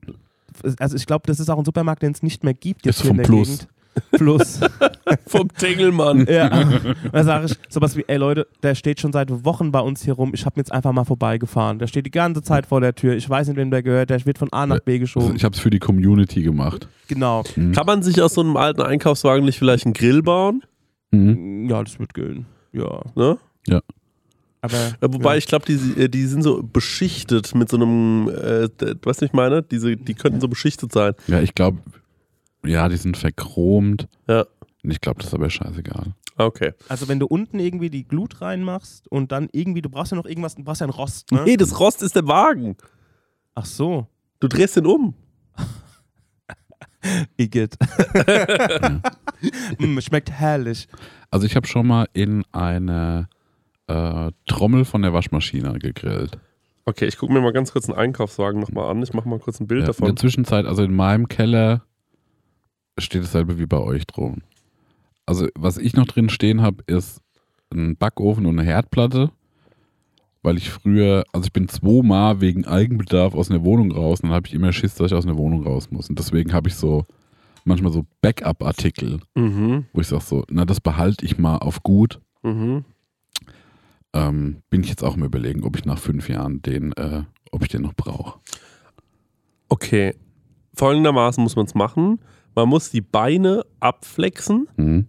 [0.79, 3.01] Also ich glaube, das ist auch ein Supermarkt, den es nicht mehr gibt jetzt Ist
[3.01, 3.47] hier in der Plus.
[3.47, 3.67] Gegend.
[4.11, 4.59] Plus.
[5.27, 6.25] Vom Tengelmann.
[6.29, 6.49] Ja.
[7.11, 10.13] Da sage ich sowas wie, ey Leute, der steht schon seit Wochen bei uns hier
[10.13, 10.31] rum.
[10.33, 11.79] Ich habe jetzt einfach mal vorbeigefahren.
[11.79, 13.15] Der steht die ganze Zeit vor der Tür.
[13.15, 14.09] Ich weiß nicht, wem der gehört.
[14.09, 15.35] Der wird von A nach B Also geschoben.
[15.35, 16.87] ich habe es für die Community gemacht.
[17.07, 17.43] Genau.
[17.73, 20.63] Kann man sich aus so einem alten Einkaufswagen nicht vielleicht einen Grill bauen?
[21.11, 21.69] Mhm.
[21.69, 22.45] Ja, das wird gehen.
[22.71, 23.01] Ja.
[23.15, 23.37] Ne?
[24.61, 24.77] Aber.
[24.77, 25.37] Ja, wobei ja.
[25.39, 29.05] ich glaube, die, äh, die sind so beschichtet mit so einem, äh, d- weißt du,
[29.05, 29.61] was ich meine?
[29.61, 31.13] Diese, die könnten so beschichtet sein.
[31.27, 31.79] Ja, ich glaube,
[32.65, 34.07] ja, die sind verchromt.
[34.27, 34.45] Ja.
[34.83, 36.13] Und ich glaube, das ist aber scheißegal.
[36.37, 36.73] Okay.
[36.89, 40.25] Also wenn du unten irgendwie die Glut reinmachst und dann irgendwie, du brauchst ja noch
[40.25, 41.43] irgendwas, du brauchst ja einen Rost, ne?
[41.45, 42.75] Nee, das Rost ist der Wagen.
[43.55, 44.07] Ach so.
[44.39, 45.13] Du drehst den um.
[47.37, 47.77] Igitt.
[49.79, 50.87] mm, schmeckt herrlich.
[51.29, 53.27] Also ich habe schon mal in eine
[53.87, 56.37] äh, Trommel von der Waschmaschine gegrillt.
[56.85, 59.01] Okay, ich gucke mir mal ganz kurz einen Einkaufswagen nochmal an.
[59.03, 60.07] Ich mache mal kurz ein Bild Ja, in davon.
[60.07, 61.83] der Zwischenzeit, also in meinem Keller
[62.97, 64.41] steht dasselbe wie bei euch drum.
[65.25, 67.21] Also was ich noch drin stehen habe, ist
[67.73, 69.31] ein Backofen und eine Herdplatte,
[70.41, 74.35] weil ich früher, also ich bin zweimal wegen Eigenbedarf aus einer Wohnung raus und dann
[74.35, 76.09] habe ich immer Schiss, dass ich aus einer Wohnung raus muss.
[76.09, 77.05] Und deswegen habe ich so
[77.65, 79.85] manchmal so Backup-Artikel, Mhm.
[79.93, 82.19] wo ich sage so, na das behalte ich mal auf gut.
[82.43, 82.83] Mhm.
[84.15, 87.63] Ähm, bin ich jetzt auch mal überlegen, ob ich nach fünf Jahren den, äh, ob
[87.63, 88.39] ich den noch brauche.
[89.69, 90.13] Okay.
[90.75, 92.19] Folgendermaßen muss man es machen.
[92.55, 94.67] Man muss die Beine abflexen.
[94.77, 95.07] Mhm.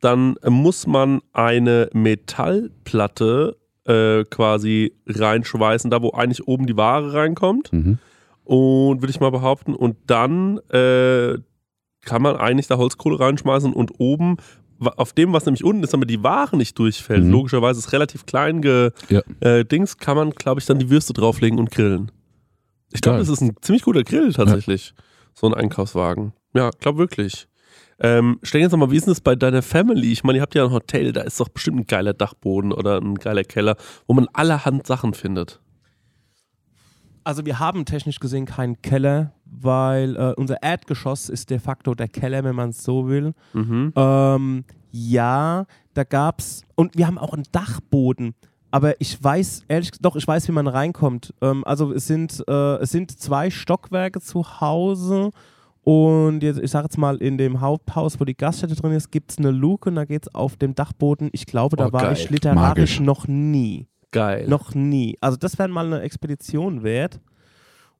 [0.00, 7.72] Dann muss man eine Metallplatte äh, quasi reinschweißen, da wo eigentlich oben die Ware reinkommt.
[7.72, 7.98] Mhm.
[8.44, 9.74] Und würde ich mal behaupten.
[9.74, 11.38] Und dann äh,
[12.04, 14.36] kann man eigentlich da Holzkohle reinschmeißen und oben,
[14.80, 17.30] auf dem, was nämlich unten ist, damit die Ware nicht durchfällt, Mhm.
[17.30, 19.22] logischerweise ist relativ klein ge Ja.
[19.40, 22.10] äh, Dings, kann man, glaube ich, dann die Würste drauflegen und grillen.
[22.94, 24.94] Ich glaube, das ist ein ziemlich guter Grill tatsächlich.
[25.34, 26.32] So ein Einkaufswagen.
[26.54, 27.48] Ja, glaube wirklich.
[27.98, 30.12] Ähm, stell dir jetzt mal, wie ist denn das bei deiner Family?
[30.12, 33.00] Ich meine, ihr habt ja ein Hotel, da ist doch bestimmt ein geiler Dachboden oder
[33.00, 33.76] ein geiler Keller,
[34.06, 35.60] wo man allerhand Sachen findet.
[37.24, 42.08] Also wir haben technisch gesehen keinen Keller, weil äh, unser Erdgeschoss ist de facto der
[42.08, 43.32] Keller, wenn man es so will.
[43.54, 43.92] Mhm.
[43.96, 48.34] Ähm, ja, da gab's und wir haben auch einen Dachboden.
[48.74, 51.32] Aber ich weiß, ehrlich gesagt, doch, ich weiß, wie man reinkommt.
[51.40, 55.30] Ähm, also es sind, äh, es sind zwei Stockwerke zu Hause
[55.82, 59.30] und jetzt, ich sage jetzt mal, in dem Haupthaus, wo die Gaststätte drin ist, gibt
[59.30, 61.28] es eine Luke und da geht es auf dem Dachboden.
[61.32, 62.12] Ich glaube, da Oh, war geil.
[62.14, 63.00] ich literarisch Magisch.
[63.00, 63.86] noch nie.
[64.10, 64.48] Geil.
[64.48, 65.16] Noch nie.
[65.20, 67.20] Also das wäre mal eine Expedition wert.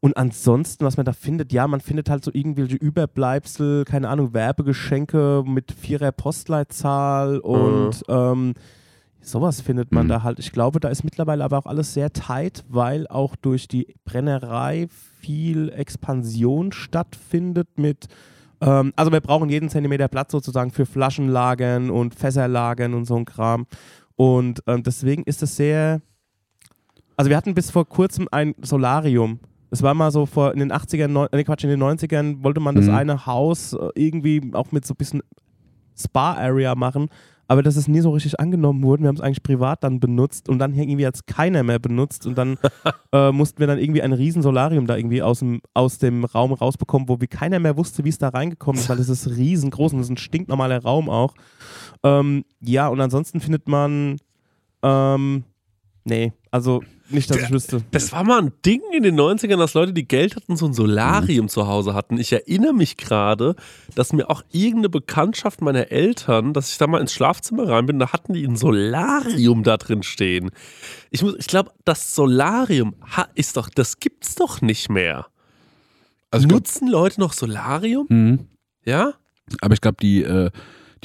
[0.01, 4.35] Und ansonsten, was man da findet, ja, man findet halt so irgendwelche Überbleibsel, keine Ahnung,
[4.35, 8.55] Werbegeschenke mit vierer Postleitzahl und ähm,
[9.25, 10.11] sowas findet man Mhm.
[10.11, 10.39] da halt.
[10.39, 14.87] Ich glaube, da ist mittlerweile aber auch alles sehr tight, weil auch durch die Brennerei
[15.21, 18.07] viel Expansion stattfindet mit
[18.61, 23.25] ähm, also wir brauchen jeden Zentimeter Platz sozusagen für Flaschenlagern und Fässerlagern und so ein
[23.25, 23.67] Kram.
[24.17, 26.01] Und ähm, deswegen ist es sehr.
[27.17, 29.41] Also wir hatten bis vor kurzem ein Solarium.
[29.71, 32.61] Es war mal so vor in den 80ern, neun, äh, Quatsch, in den 90ern wollte
[32.61, 32.95] man das Mhm.
[32.95, 35.23] eine Haus äh, irgendwie auch mit so ein bisschen
[35.97, 37.09] Spa-Area machen,
[37.49, 39.03] aber das ist nie so richtig angenommen worden.
[39.03, 42.27] Wir haben es eigentlich privat dann benutzt und dann irgendwie hat es keiner mehr benutzt
[42.27, 42.59] und dann
[43.13, 46.53] äh, mussten wir dann irgendwie ein riesen Solarium da irgendwie aus dem, aus dem Raum
[46.53, 49.93] rausbekommen, wo wir keiner mehr wusste, wie es da reingekommen ist, weil es ist riesengroß
[49.93, 51.35] und es ist ein stinknormaler Raum auch.
[52.03, 54.17] Ähm, ja, und ansonsten findet man
[54.85, 55.45] ähm,
[56.05, 57.83] nee, also nicht, dass ich wüsste.
[57.91, 60.73] Das war mal ein Ding in den 90ern, dass Leute, die Geld hatten, so ein
[60.73, 62.19] Solarium zu Hause hatten.
[62.19, 63.55] Ich erinnere mich gerade,
[63.95, 67.99] dass mir auch irgendeine Bekanntschaft meiner Eltern, dass ich da mal ins Schlafzimmer rein bin,
[67.99, 70.51] da hatten die ein Solarium da drin stehen.
[71.11, 75.27] Ich, muss- ich glaube, das Solarium ha, ist doch, das gibt's doch nicht mehr.
[76.31, 78.07] Also ich glaub, Nutzen Leute noch Solarium?
[78.09, 78.49] Mhm.
[78.85, 79.13] Ja?
[79.61, 80.51] Aber ich glaube, die, äh,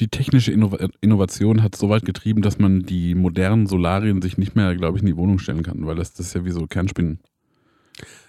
[0.00, 4.56] die technische Innov Innovation hat so weit getrieben, dass man die modernen Solarien sich nicht
[4.56, 6.66] mehr, glaube ich, in die Wohnung stellen kann, weil das, das ist ja wie so
[6.66, 7.20] Kernspinnen.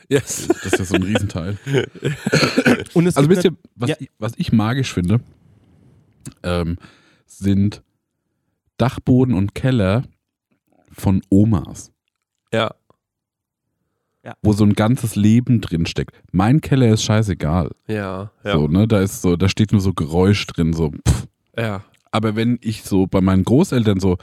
[0.09, 0.47] Yes.
[0.49, 1.57] Das ist ja so ein Riesenteil.
[2.93, 3.95] Und es Also wisst ihr, was, Ja.
[3.99, 5.21] ich, was ich magisch finde,
[6.43, 6.77] ähm,
[7.25, 7.81] sind
[8.77, 10.03] Dachboden und Keller
[10.91, 11.93] von Omas,
[12.51, 12.71] Ja.
[14.41, 16.21] wo so ein ganzes Leben drin steckt.
[16.33, 17.71] Mein Keller ist scheißegal.
[17.87, 18.31] Ja.
[18.43, 18.53] Ja.
[18.53, 20.91] So, ne, da ist so, da steht nur so Geräusch drin, so.
[21.07, 21.27] Pff.
[21.57, 21.83] Ja.
[22.11, 24.17] Aber wenn ich so bei meinen Großeltern so,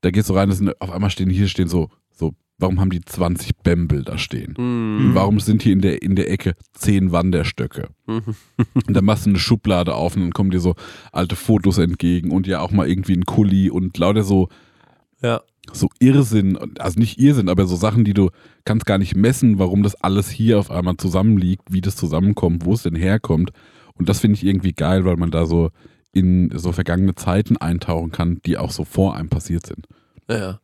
[0.00, 2.90] da gehst du rein, das sind, auf einmal stehen hier stehen so, so, warum haben
[2.90, 4.54] die 20 Bämbel da stehen?
[4.56, 5.14] Mhm.
[5.14, 7.88] Warum sind hier in der, in der Ecke 10 Wanderstöcke?
[8.06, 8.36] Mhm.
[8.86, 10.74] Und dann machst du eine Schublade auf und dann kommen dir so
[11.12, 14.48] alte Fotos entgegen und ja auch mal irgendwie ein Kuli und lauter so,
[15.20, 15.40] Ja.
[15.72, 18.30] so Irrsinn, also nicht Irrsinn, aber so Sachen, die du
[18.64, 22.74] kannst gar nicht messen, warum das alles hier auf einmal zusammenliegt, wie das zusammenkommt, wo
[22.74, 23.50] es denn herkommt.
[23.94, 25.70] Und das finde ich irgendwie geil, weil man da so
[26.16, 29.86] in so vergangene Zeiten eintauchen kann, die auch so vor einem passiert sind.
[30.30, 30.60] Ja.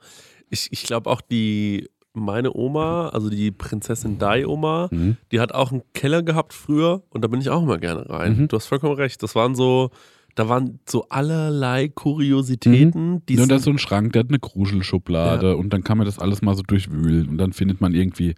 [0.48, 5.16] Ich, ich glaube auch die, meine Oma, also die Prinzessin Dai-Oma, Mhm.
[5.30, 8.36] die hat auch einen Keller gehabt früher und da bin ich auch immer gerne rein.
[8.38, 8.48] Mhm.
[8.48, 9.22] Du hast vollkommen recht.
[9.22, 9.90] Das waren so,
[10.34, 14.28] da waren so allerlei Kuriositäten, die Ja, und da ist so ein Schrank, der hat
[14.30, 17.94] eine Kruselschublade und dann kann man das alles mal so durchwühlen und dann findet man
[17.94, 18.34] irgendwie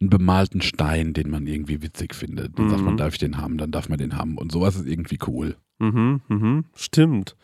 [0.00, 2.58] einen bemalten Stein, den man irgendwie witzig findet.
[2.58, 2.86] Dann sagt Mhm.
[2.86, 5.56] man, darf ich den haben, dann darf man den haben und sowas ist irgendwie cool.
[5.80, 7.34] Mhm, mhm, stimmt.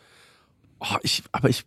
[0.80, 1.64] Oh, ich, aber ich,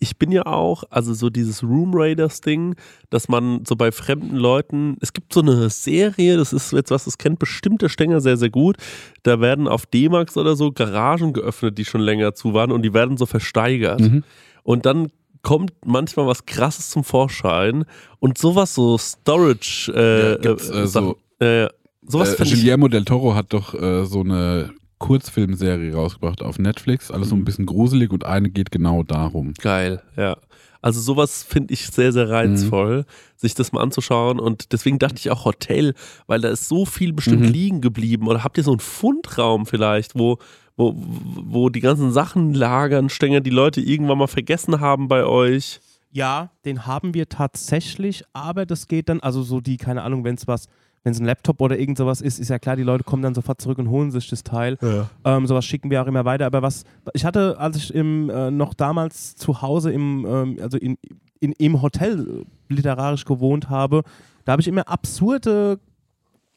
[0.00, 2.74] ich bin ja auch, also so dieses Room Raiders Ding,
[3.10, 7.04] dass man so bei fremden Leuten, es gibt so eine Serie, das ist jetzt was,
[7.04, 8.76] das kennt bestimmt der Stenger sehr, sehr gut.
[9.22, 12.94] Da werden auf D-Max oder so Garagen geöffnet, die schon länger zu waren und die
[12.94, 14.00] werden so versteigert.
[14.00, 14.24] Mhm.
[14.62, 15.08] Und dann
[15.42, 17.84] kommt manchmal was Krasses zum Vorschein
[18.18, 21.68] und sowas so Storage, äh, Ja, äh, Sachen- so- äh,
[22.06, 27.28] sowas äh, Guillermo del Toro hat doch äh, so eine Kurzfilmserie rausgebracht auf Netflix, alles
[27.28, 27.42] so Mhm.
[27.42, 29.54] ein bisschen gruselig und eine geht genau darum.
[29.60, 30.36] Geil, ja.
[30.80, 33.04] Also sowas finde ich sehr, sehr reizvoll,
[33.36, 34.38] sich das mal anzuschauen.
[34.38, 35.94] Und deswegen dachte ich auch Hotel,
[36.28, 37.48] weil da ist so viel bestimmt Mhm.
[37.52, 38.28] liegen geblieben.
[38.28, 40.38] Oder habt ihr so einen Fundraum vielleicht, wo,
[40.76, 45.80] wo, wo die ganzen Sachen lagern, Stänger, die Leute irgendwann mal vergessen haben bei euch?
[46.12, 50.36] Ja, den haben wir tatsächlich, aber das geht dann, also so die, keine Ahnung, wenn
[50.36, 50.68] es was,
[51.08, 53.34] wenn es ein Laptop oder irgend sowas ist, ist ja klar, die Leute kommen dann
[53.34, 54.76] sofort zurück und holen sich das Teil.
[55.24, 56.44] Ähm, sowas schicken wir auch immer weiter.
[56.46, 60.76] Aber was, ich hatte, als ich im, äh, noch damals zu Hause im, ähm, also
[60.76, 60.98] in,
[61.40, 64.02] in, im Hotel literarisch gewohnt habe,
[64.44, 65.78] da habe ich immer absurde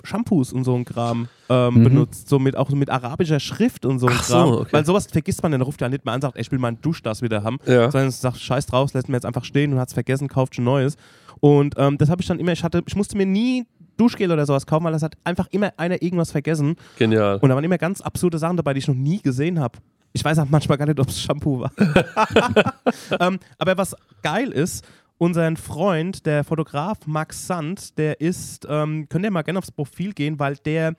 [0.03, 1.83] Shampoos und so ein Kram ähm, Mhm.
[1.83, 4.49] benutzt, so mit, auch mit arabischer Schrift und so ein Ach so, Kram.
[4.53, 4.69] okay.
[4.73, 6.59] Weil sowas vergisst man, dann ruft er nicht mehr an und sagt, ey, ich will
[6.59, 7.91] meinen Duschdas wieder haben Ja.
[7.91, 10.65] sondern sagt, scheiß drauf, lässt mir jetzt einfach stehen und hat es vergessen, kauft schon
[10.65, 10.95] Neues.
[11.39, 13.65] Und ähm, das habe ich dann immer, ich hatte, ich musste mir nie
[14.01, 16.75] Duschgel oder sowas kaufen, weil das hat einfach immer einer irgendwas vergessen.
[16.97, 17.37] Genial.
[17.39, 19.77] Und da waren immer ganz absurde Sachen dabei, die ich noch nie gesehen habe.
[20.11, 21.71] Ich weiß auch manchmal gar nicht, ob es Shampoo war.
[23.19, 24.83] ähm, aber was geil ist,
[25.19, 30.13] unser Freund, der Fotograf Max Sand, der ist, ähm, könnt ihr mal gerne aufs Profil
[30.13, 30.95] gehen, weil der,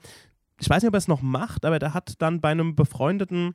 [0.61, 3.53] ich weiß nicht, ob er es noch macht, aber der hat dann bei einem befreundeten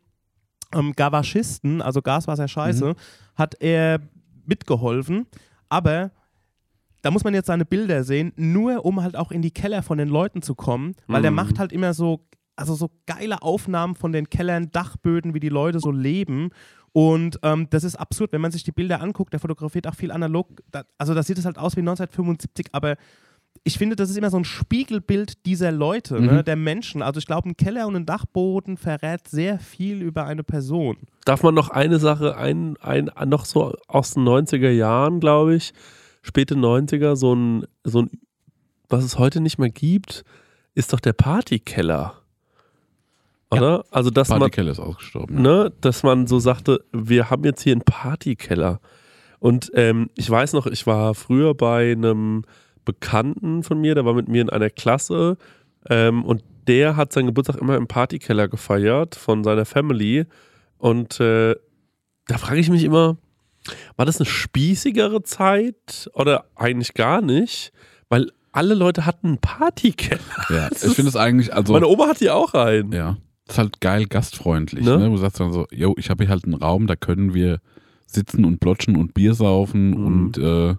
[0.74, 2.94] ähm, Gavaschisten, also Gaswasser Scheiße,
[3.34, 4.00] hat er
[4.44, 5.26] mitgeholfen.
[5.70, 6.10] Aber
[7.02, 9.98] da muss man jetzt seine Bilder sehen, nur um halt auch in die Keller von
[9.98, 11.36] den Leuten zu kommen, weil der Mhm.
[11.36, 15.78] macht halt immer so, also so geile Aufnahmen von den Kellern, Dachböden, wie die Leute
[15.80, 16.50] so leben.
[16.92, 20.10] Und ähm, das ist absurd, wenn man sich die Bilder anguckt, der fotografiert auch viel
[20.10, 20.48] analog.
[20.72, 22.96] Da, also da sieht es halt aus wie 1975, aber
[23.64, 26.44] ich finde, das ist immer so ein Spiegelbild dieser Leute, ne, Mhm.
[26.44, 27.02] der Menschen.
[27.02, 30.96] Also ich glaube, ein Keller und ein Dachboden verrät sehr viel über eine Person.
[31.24, 35.72] Darf man noch eine Sache, ein, ein, noch so aus den 90er Jahren, glaube ich,
[36.28, 38.10] späte 90er, so ein, so ein,
[38.88, 40.24] was es heute nicht mehr gibt,
[40.74, 42.14] ist doch der Partykeller.
[43.50, 43.84] Oder?
[43.90, 45.36] Also, dass man, Partykeller ist ausgestorben.
[45.36, 45.42] Ja.
[45.42, 48.80] ne, dass man so sagte, wir haben jetzt hier einen Partykeller.
[49.40, 52.44] Und ähm, ich weiß noch, ich war früher bei einem
[52.84, 55.38] Bekannten von mir, der war mit mir in einer Klasse
[55.88, 60.26] ähm, und der hat seinen Geburtstag immer im Partykeller gefeiert von seiner Family.
[60.76, 61.54] Und äh,
[62.26, 63.16] da frage ich mich immer,
[63.96, 67.72] war das eine spießigere Zeit oder eigentlich gar nicht?
[68.08, 70.20] Weil alle Leute hatten einen Partykeller.
[70.50, 72.92] Ja, Das ich finde es eigentlich, also Meine Oma hat die auch einen.
[72.92, 73.16] Ja.
[73.46, 74.84] Das ist halt geil gastfreundlich.
[74.84, 74.98] Ne?
[74.98, 75.08] Ne?
[75.10, 77.60] Du sagst dann so, yo, ich habe hier halt einen Raum, da können wir
[78.06, 80.06] sitzen und plotschen und Bier saufen Mhm.
[80.06, 80.74] und äh,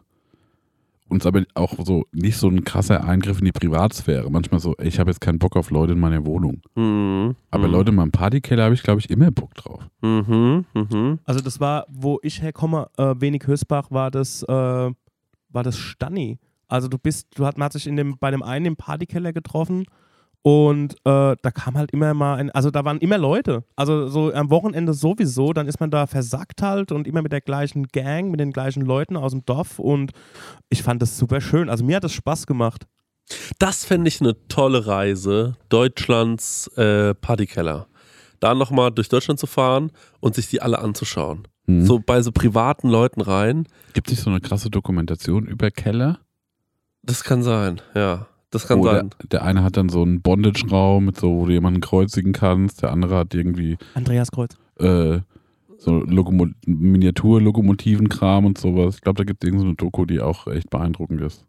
[1.09, 4.29] uns aber auch so nicht so ein krasser Eingriff in die Privatsphäre.
[4.29, 6.61] Manchmal so, ey, ich habe jetzt keinen Bock auf Leute in meiner Wohnung.
[6.75, 7.35] Mhm.
[7.51, 7.73] Aber mhm.
[7.73, 9.81] Leute in meinem Partykeller habe ich, glaube ich, immer Bock drauf.
[10.01, 10.65] Mhm.
[10.73, 11.19] Mhm.
[11.25, 16.39] Also das war, wo ich herkomme, äh, wenig Hösbach, war das, äh, war das Stanni.
[16.67, 19.33] Also du bist, du hat, man hat sich in dem, bei dem einen im Partykeller
[19.33, 19.85] getroffen
[20.41, 23.63] und äh, da kam halt immer mal ein, also da waren immer Leute.
[23.75, 27.41] Also so am Wochenende sowieso, dann ist man da versackt halt und immer mit der
[27.41, 30.11] gleichen Gang, mit den gleichen Leuten aus dem Dorf und
[30.69, 31.69] ich fand das super schön.
[31.69, 32.87] Also mir hat das Spaß gemacht.
[33.59, 37.87] Das fände ich eine tolle Reise, Deutschlands äh, Partykeller.
[38.39, 41.47] Da nochmal durch Deutschland zu fahren und sich die alle anzuschauen.
[41.65, 41.85] Mhm.
[41.85, 43.67] So bei so privaten Leuten rein.
[43.93, 46.19] Gibt es nicht so eine krasse Dokumentation über Keller?
[47.03, 48.27] Das kann sein, ja.
[48.51, 49.09] Das kann Oder sein.
[49.31, 52.81] der eine hat dann so einen Bondage-Raum, mit so, wo du jemanden kreuzigen kannst.
[52.81, 54.57] Der andere hat irgendwie Andreas Kreuz.
[54.79, 55.19] äh,
[55.77, 58.95] so Lokomo Miniatur-Lokomotivenkram und sowas.
[58.95, 61.45] Ich glaube, da gibt es irgendeine Doku, die auch echt beeindruckend ist.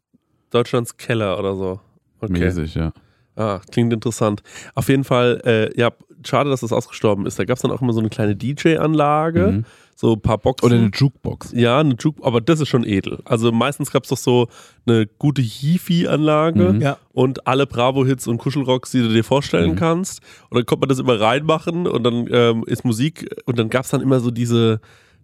[0.51, 1.81] Deutschlands Keller oder so.
[2.21, 2.33] Okay.
[2.39, 2.93] Mäßig, ja.
[3.37, 4.43] Ah, klingt interessant.
[4.75, 5.91] Auf jeden Fall, äh, ja,
[6.27, 7.39] schade, dass das ausgestorben ist.
[7.39, 9.65] Da gab es dann auch immer so eine kleine DJ-Anlage, Mhm.
[10.01, 10.65] So ein paar Boxen.
[10.65, 11.53] Oder eine Jukebox.
[11.53, 13.19] ja, eine Juke, aber das ist schon edel.
[13.27, 14.49] Also meistens gab es doch so
[14.87, 16.81] eine gute Hifi-Anlage Mhm.
[16.81, 16.97] Ja.
[17.13, 19.77] und alle Bravo-Hits und Kuschelrocks, die du dir vorstellen Mhm.
[19.77, 20.21] kannst.
[20.49, 23.85] Und dann konnte man das immer reinmachen und dann ähm, ist Musik und dann gab
[23.85, 24.81] es dann immer so diese,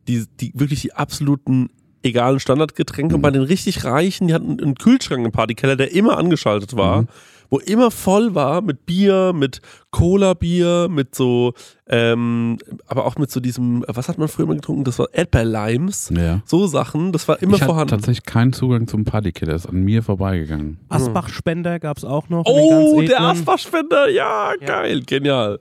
[0.09, 1.71] die, die wirklich die absoluten
[2.03, 3.15] egalen Standardgetränke.
[3.17, 7.07] Und bei den richtig Reichen, die hatten einen Kühlschrank im Partykeller, der immer angeschaltet war.
[7.51, 11.53] Wo immer voll war mit Bier, mit Cola-Bier, mit so,
[11.89, 14.85] ähm, aber auch mit so diesem, was hat man früher immer getrunken?
[14.85, 16.13] Das war Erdbeerlimes.
[16.17, 16.43] Ja.
[16.45, 17.91] So Sachen, das war immer ich hatte vorhanden.
[17.91, 20.79] tatsächlich keinen Zugang zum Partykiller, ist an mir vorbeigegangen.
[20.89, 22.45] Asbach-Spender gab es auch noch.
[22.47, 23.21] Oh, der.
[23.21, 24.67] Asbachspender, ja, Ja.
[24.67, 25.61] geil, genial.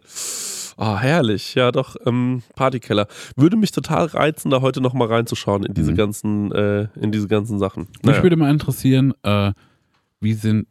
[0.78, 3.08] Ah, herrlich, ja doch, ähm, Partykeller.
[3.38, 5.96] Würde mich total reizen, da heute nochmal reinzuschauen in diese Mhm.
[5.96, 7.84] ganzen, äh, in diese ganzen Sachen.
[7.84, 8.24] Mich Naja.
[8.24, 9.54] würde mal interessieren, äh,
[10.20, 10.68] wie sind,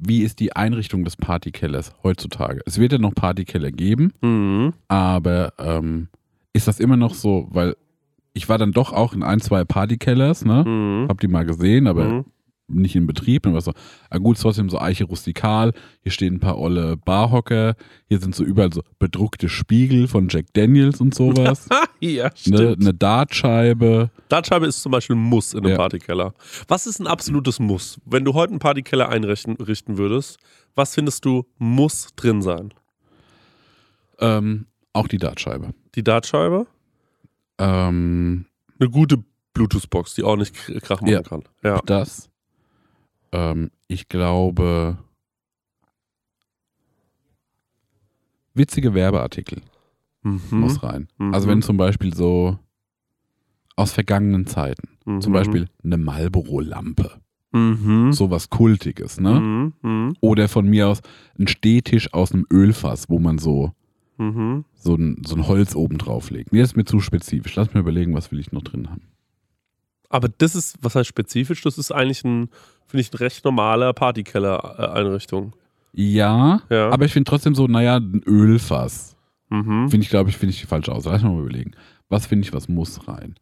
[0.00, 2.60] wie ist die Einrichtung des Partykellers heutzutage?
[2.66, 4.72] Es wird ja noch Partykeller geben, Mhm.
[4.88, 6.08] aber ähm,
[6.52, 7.76] ist das immer noch so, weil
[8.34, 10.64] ich war dann doch auch in ein, zwei Partykellers, ne?
[10.64, 11.08] Mhm.
[11.08, 12.24] Hab die mal gesehen, aber Mhm.
[12.68, 13.46] Nicht in Betrieb.
[13.46, 13.72] Und war so,
[14.10, 15.72] ah gut, ist trotzdem so Eiche rustikal.
[16.02, 17.74] Hier stehen ein paar olle Barhocker.
[18.08, 21.68] Hier sind so überall so bedruckte Spiegel von Jack Daniels und sowas.
[22.00, 22.80] ja, ne, stimmt.
[22.82, 24.10] eine Dartscheibe.
[24.28, 25.76] Dartscheibe ist zum Beispiel ein Muss in einem Ja.
[25.76, 26.34] Partykeller.
[26.68, 28.00] Was ist ein absolutes Muss?
[28.04, 30.38] Wenn du heute einen Partykeller einrichten richten würdest,
[30.74, 32.72] was findest du muss drin sein?
[34.20, 35.74] Ähm, auch die Dartscheibe.
[35.94, 36.66] Die Dartscheibe?
[37.58, 38.46] Ähm,
[38.80, 39.18] Eine gute
[39.54, 41.22] Bluetooth-Box, die ordentlich K- Krach machen Ja.
[41.22, 41.42] kann.
[41.64, 41.80] Ja.
[41.84, 42.28] das.
[43.32, 44.98] Ähm, ich glaube.
[48.54, 49.62] Witzige Werbeartikel
[50.22, 50.40] Mhm.
[50.50, 51.08] muss rein.
[51.18, 51.32] Mhm.
[51.32, 52.58] Also wenn zum Beispiel so
[53.76, 55.20] aus vergangenen Zeiten, Mhm.
[55.20, 57.20] zum Beispiel eine Marlboro-Lampe,
[57.52, 58.12] Mhm.
[58.12, 59.40] sowas Kultiges, ne?
[59.40, 59.72] Mhm.
[59.82, 60.14] Mhm.
[60.20, 61.00] Oder von mir aus
[61.38, 63.72] ein Stehtisch aus einem Ölfass, wo man so,
[64.18, 64.64] Mhm.
[64.74, 66.52] so, ein, so ein Holz oben drauf legt.
[66.52, 67.54] Nee, das ist mir zu spezifisch.
[67.54, 69.02] Lass mir überlegen, was will ich noch drin haben.
[70.10, 71.62] Aber das ist, was heißt spezifisch?
[71.62, 72.48] Das ist eigentlich ein,
[72.86, 75.54] finde ich, ein recht normaler Partykeller-Einrichtung.
[75.92, 76.90] Ja, Ja.
[76.90, 79.16] aber ich finde trotzdem so, naja, ein Ölfass.
[79.50, 79.88] Mhm.
[79.88, 81.16] Finde ich, glaube ich, finde ich die falsche Aussage.
[81.16, 81.72] Lass mich mal überlegen.
[82.08, 83.34] Was finde ich, was muss rein?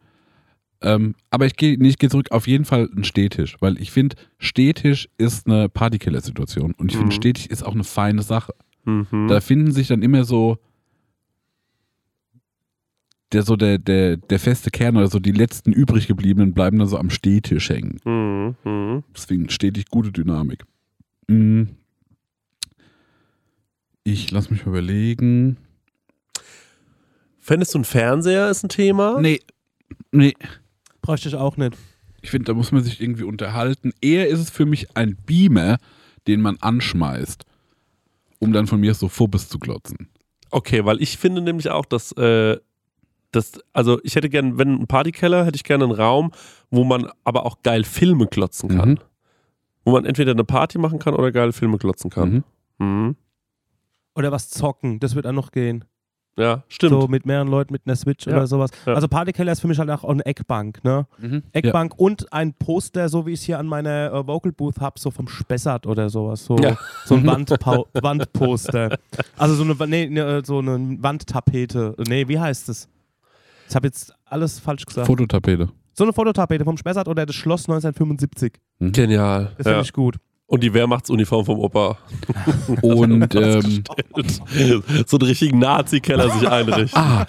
[0.81, 3.91] Ähm, aber ich gehe nee, ich gehe zurück, auf jeden Fall ein Stehtisch, weil ich
[3.91, 6.99] finde, Stehtisch ist eine Partykiller-Situation und ich Mhm.
[7.01, 8.53] finde, Stehtisch ist auch eine feine Sache.
[8.85, 9.27] Mhm.
[9.27, 10.57] Da finden sich dann immer so
[13.33, 16.87] der so der, der, der feste Kern oder so die letzten übrig gebliebenen bleiben dann
[16.87, 17.99] so am Stehtisch hängen.
[18.05, 18.55] Mhm.
[18.63, 19.03] Mhm.
[19.15, 20.63] Deswegen stetig gute Dynamik.
[21.27, 21.63] Mm.
[24.03, 25.57] Ich lass mich mal überlegen.
[27.39, 29.19] Fändest du ein Fernseher ist ein Thema?
[29.19, 29.41] Nee.
[30.11, 30.33] Nee.
[31.01, 31.77] Bräuchte ich auch nicht.
[32.21, 33.93] Ich finde, da muss man sich irgendwie unterhalten.
[34.01, 35.77] Eher ist es für mich ein Beamer,
[36.27, 37.45] den man anschmeißt,
[38.39, 40.09] um dann von mir so Fubbes zu glotzen.
[40.49, 42.57] Okay, weil ich finde nämlich auch, dass, äh,
[43.37, 46.31] dass also ich hätte gerne, wenn ein Partykeller, hätte ich gerne einen Raum,
[46.69, 48.89] wo man aber auch geil Filme klotzen kann.
[48.89, 48.97] Mhm.
[49.85, 52.43] Wo man entweder eine Party machen kann oder geile Filme klotzen kann.
[52.79, 52.85] Mhm.
[52.85, 53.15] Mhm.
[54.15, 55.85] Oder was zocken, das wird auch noch gehen.
[56.39, 56.91] Ja, stimmt.
[56.91, 58.69] So mit mehreren Leuten mit einer Switch Ja, oder sowas.
[58.85, 58.93] ja.
[58.93, 61.07] Also Partykeller ist für mich halt auch eine Eckbank, ne?
[61.51, 64.99] Eckbank und ein Poster, so wie ich es hier an meiner äh, Vocal Booth habe,
[64.99, 66.45] so vom Spessart oder sowas.
[66.45, 66.77] So, Ja.
[67.05, 68.99] so ein Wandpau Wandposter.
[69.35, 71.95] Also so eine, nee, nee, so eine Wandtapete.
[72.07, 72.87] Nee, wie heißt es?
[73.69, 74.85] Ich habe jetzt alles falsch Ja.
[74.85, 75.07] gesagt.
[75.07, 75.69] Fototapete.
[75.93, 78.53] so eine Fototapete vom Spessart oder das Schloss 1975.
[78.79, 79.51] Genial.
[79.57, 79.71] Das Ja.
[79.73, 80.17] finde ich gut.
[80.49, 81.97] Und die Wehrmachtsuniform vom Opa.
[82.81, 83.83] Und ähm,
[85.05, 86.89] so einen richtigen Nazi-Keller sich einrichten.
[87.01, 87.25] ah,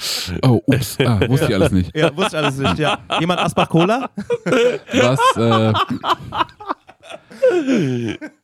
[0.47, 1.97] oh, ups, ah, wusste ich alles nicht.
[1.97, 2.99] Ja, wusste ich alles nicht, ja.
[3.18, 4.09] Jemand Asbach Cola?
[4.93, 5.72] Was, äh,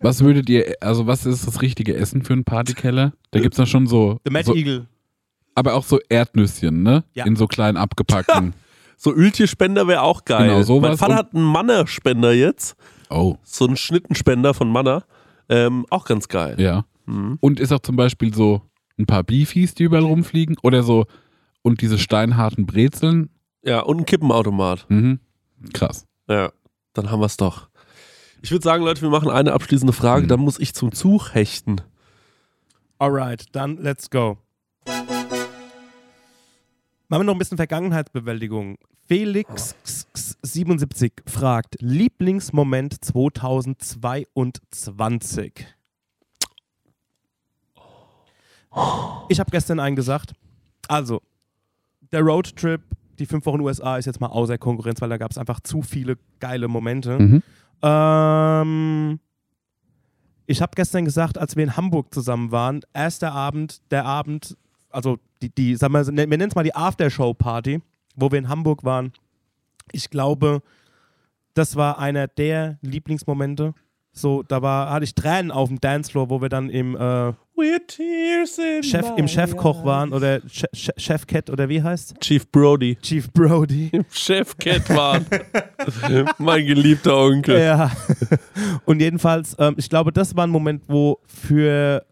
[0.00, 3.12] was würdet ihr, also was ist das richtige Essen für einen Partykeller?
[3.30, 4.86] Da gibt es da schon so, The Mad so, Eagle.
[5.54, 7.04] Aber auch so Erdnüsschen, ne?
[7.14, 7.24] Ja.
[7.26, 8.54] In so kleinen abgepackten.
[8.96, 10.48] So Öltierspender wäre auch geil.
[10.48, 12.76] Genau, sowas mein Vater hat einen Manner-Spender jetzt.
[13.10, 15.04] Oh, So einen Schnittenspender von Manner.
[15.48, 16.54] Ähm, auch ganz geil.
[16.58, 16.86] ja.
[17.04, 17.36] Mhm.
[17.40, 18.62] Und ist auch zum Beispiel so
[18.96, 21.04] ein paar Beefies, die überall rumfliegen oder so
[21.62, 23.28] und diese steinharten Brezeln.
[23.62, 24.86] Ja, und ein Kippenautomat.
[24.88, 25.18] Mhm.
[25.74, 26.06] Krass.
[26.28, 26.52] Ja,
[26.94, 27.68] dann haben wir es doch.
[28.42, 30.28] Ich würde sagen, Leute, wir machen eine abschließende Frage, Mhm.
[30.28, 31.80] dann muss ich zum Zug hechten.
[32.98, 34.38] Alright, dann let's go.
[37.14, 38.76] Machen wir noch ein bisschen Vergangenheitsbewältigung.
[39.06, 39.76] Felix
[40.42, 45.64] 77 fragt: Lieblingsmoment 2022.
[49.28, 50.32] Ich habe gestern einen gesagt.
[50.88, 51.22] Also,
[52.10, 52.82] der Roadtrip,
[53.20, 55.82] die fünf Wochen USA ist jetzt mal außer Konkurrenz, weil da gab es einfach zu
[55.82, 57.16] viele geile Momente.
[57.16, 57.44] Mhm.
[57.80, 59.20] Ähm,
[60.46, 64.56] ich habe gestern gesagt, als wir in Hamburg zusammen waren, erster Abend, der Abend,
[64.94, 67.80] also die, die sagen wir, wir nennen es mal die Aftershow-Party,
[68.16, 69.12] wo wir in Hamburg waren.
[69.92, 70.62] Ich glaube,
[71.54, 73.74] das war einer der Lieblingsmomente.
[74.16, 77.32] So, da war, hatte ich Tränen auf dem Dancefloor, wo wir dann im, äh,
[78.82, 82.20] Chef, im Chefkoch waren oder Che Che Chef Cat oder wie heißt?
[82.20, 82.96] Chief Brody.
[83.02, 83.88] Chief Brody.
[83.92, 85.26] Im Chef Cat waren.
[86.38, 87.58] mein geliebter Onkel.
[87.58, 87.90] Ja.
[88.84, 92.04] Und jedenfalls, ähm, ich glaube, das war ein Moment, wo für,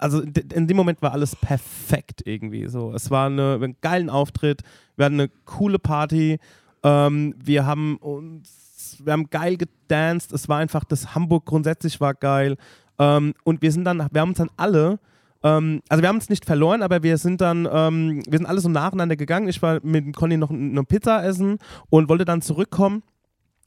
[0.00, 2.66] also in de- in dem Moment war alles perfekt irgendwie.
[2.68, 4.62] So, es war eine, einen geilen Auftritt,
[4.96, 6.38] wir hatten eine coole Party,
[6.82, 12.14] ähm, wir haben uns, wir haben geil gedanced, es war einfach, das Hamburg grundsätzlich war
[12.14, 12.56] geil.
[12.98, 14.98] Ähm, und wir sind dann, wir haben uns dann alle
[15.42, 18.60] ähm, also wir haben uns nicht verloren, aber wir sind dann, ähm, wir sind alle
[18.60, 19.48] so nacheinander gegangen.
[19.48, 21.56] Ich war mit Conny noch eine Pizza essen
[21.88, 23.02] und wollte dann zurückkommen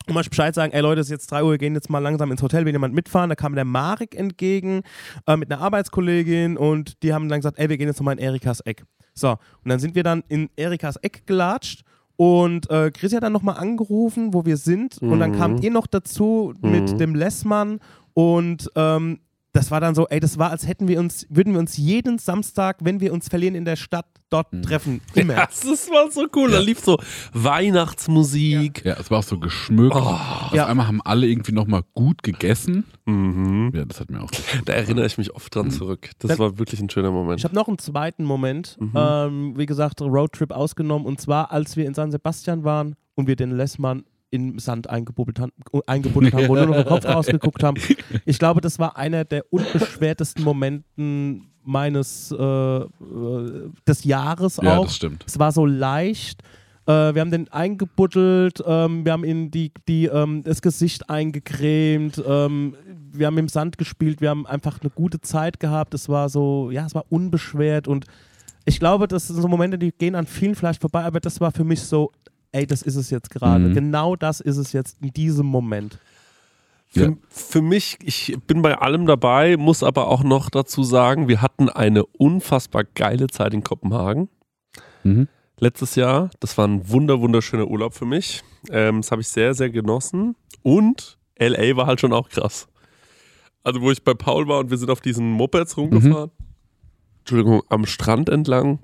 [0.07, 1.99] und mal Bescheid sagen, ey Leute, es ist jetzt 3 Uhr, wir gehen jetzt mal
[1.99, 3.29] langsam ins Hotel, will jemand mitfahren?
[3.29, 4.81] Da kam der Marek entgegen
[5.27, 8.23] äh, mit einer Arbeitskollegin und die haben dann gesagt, ey, wir gehen jetzt nochmal in
[8.23, 8.83] Erikas Eck.
[9.13, 11.83] So, und dann sind wir dann in Erikas Eck gelatscht
[12.15, 15.35] und äh, Chris hat dann nochmal angerufen, wo wir sind und dann Mhm.
[15.35, 16.97] kamt ihr noch dazu mit Mhm.
[16.97, 17.79] dem Lessmann
[18.13, 19.19] und ähm,
[19.53, 22.17] das war dann so, ey, das war, als hätten wir uns, würden wir uns jeden
[22.17, 24.61] Samstag, wenn wir uns verlieren in der Stadt, dort Mhm.
[24.63, 25.01] treffen.
[25.13, 25.33] Immer.
[25.33, 26.49] Ja, das war so cool.
[26.51, 26.97] Da lief so
[27.33, 28.83] Weihnachtsmusik.
[28.85, 29.95] Ja, es war auch so geschmückt.
[29.95, 30.65] Auf Ja.
[30.67, 32.83] einmal haben alle irgendwie nochmal gut gegessen.
[33.05, 33.71] Mhm.
[33.75, 34.31] Ja, das hat mir auch.
[34.65, 36.09] Da erinnere ich mich oft dran zurück.
[36.19, 37.39] Das Dann- war wirklich ein schöner Moment.
[37.39, 38.91] Ich habe noch einen zweiten Moment, Mhm.
[38.95, 43.35] ähm, wie gesagt, Roadtrip ausgenommen, und zwar, als wir in San Sebastian waren und wir
[43.35, 44.03] den Lessmann
[44.33, 45.51] im Sand eingebuddelt haben,
[45.85, 47.79] eingebuddelt haben wo nur noch der Kopf rausgeguckt haben.
[48.25, 52.89] Ich glaube, das war einer der unbeschwertesten Momenten meines äh, äh,
[53.87, 54.85] des Jahres Ja, auch.
[54.85, 55.23] das stimmt.
[55.27, 56.41] Es war so leicht.
[56.85, 62.21] Äh, wir haben den eingebuddelt, ähm, wir haben ihm die, die, ähm, das Gesicht eingecremt,
[62.27, 62.75] ähm,
[63.11, 65.93] wir haben im Sand gespielt, wir haben einfach eine gute Zeit gehabt.
[65.93, 68.05] Es war so, ja, es war unbeschwert und
[68.65, 71.51] ich glaube, das sind so Momente, die gehen an vielen vielleicht vorbei, aber das war
[71.51, 72.11] für mich so,
[72.53, 73.65] ey, das ist es jetzt gerade.
[73.69, 73.73] Mhm.
[73.73, 75.99] Genau das ist es jetzt in diesem Moment.
[76.87, 77.13] Für, Ja.
[77.27, 81.67] für mich, ich bin bei allem dabei, muss aber auch noch dazu sagen, wir hatten
[81.69, 84.29] eine unfassbar geile Zeit in Kopenhagen
[85.03, 85.27] Mhm.
[85.59, 86.29] letztes Jahr.
[86.39, 88.43] Das war ein wunder, wunderschöner Urlaub für mich.
[88.69, 90.35] Ähm, das habe ich sehr, sehr genossen.
[90.61, 92.67] Und LA war halt schon auch krass.
[93.63, 96.31] Also, wo ich bei Paul war und wir sind auf diesen Mopeds rumgefahren.
[97.19, 98.79] Entschuldigung, am Strand entlang.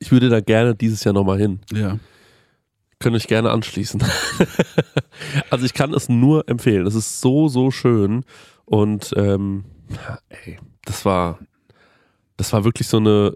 [0.00, 1.60] Ich würde da gerne dieses Jahr nochmal hin.
[1.72, 1.98] Ja.
[3.00, 4.02] Könnt euch gerne anschließen.
[5.50, 6.86] also ich kann es nur empfehlen.
[6.86, 8.24] Es ist so, so schön.
[8.64, 9.64] Und ähm,
[10.28, 11.38] ey, das war,
[12.36, 13.34] das war wirklich so eine,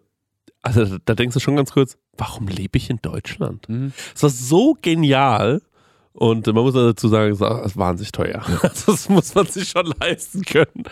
[0.63, 3.69] also da, denkst du schon ganz kurz, warum lebe ich in Deutschland?
[3.69, 3.93] Mhm.
[4.15, 5.61] Es war so genial.
[6.15, 8.45] Und man muss dazu sagen, es ist wahnsinnig teuer.
[8.63, 10.85] Das muss man sich schon leisten können.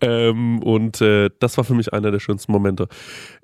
[0.00, 2.88] Ähm, und äh, das war für mich einer der schönsten Momente.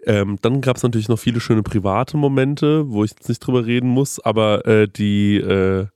[0.05, 3.65] Ähm, dann gab es natürlich noch viele schöne private Momente, wo ich jetzt nicht drüber
[3.67, 5.87] reden muss, aber äh, die, äh,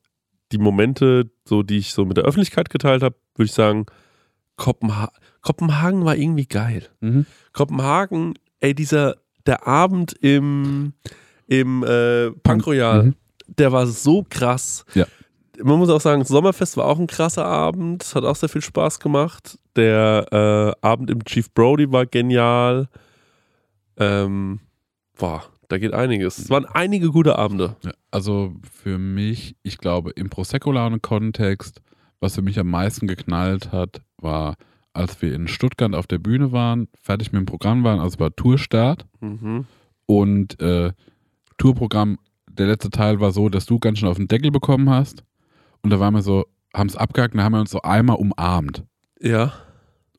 [0.53, 3.87] die Momente, so die ich so mit der Öffentlichkeit geteilt habe, würde ich sagen,
[4.57, 5.11] Kopenha
[5.43, 6.89] Kopenhagen war irgendwie geil.
[7.01, 7.27] Mhm.
[7.53, 10.93] Kopenhagen, ey, dieser, der Abend im,
[11.47, 13.15] im äh, Punk Royal, Mhm.
[13.59, 14.85] der war so krass.
[14.95, 15.07] Ja.
[15.63, 18.61] Man muss auch sagen, das Sommerfest war auch ein krasser Abend, hat auch sehr viel
[18.61, 19.59] Spaß gemacht.
[19.77, 22.89] Der äh, Abend im Chief Brody war genial.
[23.99, 24.61] Ähm,
[25.19, 26.39] boah, da geht einiges.
[26.39, 27.77] Es waren einige gute Abende.
[27.85, 31.81] Ja, also für mich, ich glaube, im Prosecco-Laune-Kontext,
[32.21, 34.57] was für mich am meisten geknallt hat, war,
[34.93, 38.35] als wir in Stuttgart auf der Bühne waren, fertig mit dem Programm waren, also war
[38.35, 39.67] Tourstart Mhm.
[40.07, 40.93] und äh,
[41.59, 42.19] Tourprogramm,
[42.51, 45.25] der letzte Teil war so, dass du ganz schön auf den Deckel bekommen hast
[45.83, 48.17] und da waren wir so, haben es abgehakt und dann haben wir uns so einmal
[48.17, 48.85] umarmt.
[49.21, 49.53] Ja.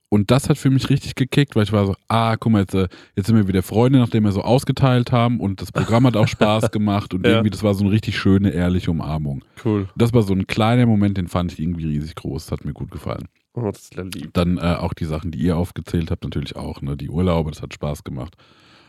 [0.10, 2.74] Und das hat für mich richtig gekickt, weil ich war so, ah, guck mal, jetzt,
[2.74, 6.16] äh, jetzt sind wir wieder Freunde, nachdem wir so ausgeteilt haben und das Programm hat
[6.16, 7.34] auch Spaß gemacht und Ja.
[7.34, 9.44] irgendwie, das war so eine richtig schöne, ehrliche Umarmung.
[9.66, 9.90] Cool.
[9.98, 12.74] Das war so ein kleiner Moment, den fand ich irgendwie riesig groß, das hat mir
[12.74, 13.28] gut gefallen.
[13.54, 14.30] Oh, das ist ja lieb.
[14.34, 16.96] Dann äh, auch die Sachen, die ihr aufgezählt habt, natürlich auch, ne?
[16.96, 18.36] Die Urlaube, das hat Spaß gemacht,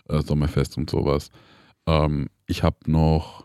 [0.08, 1.30] äh, Sommerfest und sowas.
[1.86, 3.44] Ähm, ich habe noch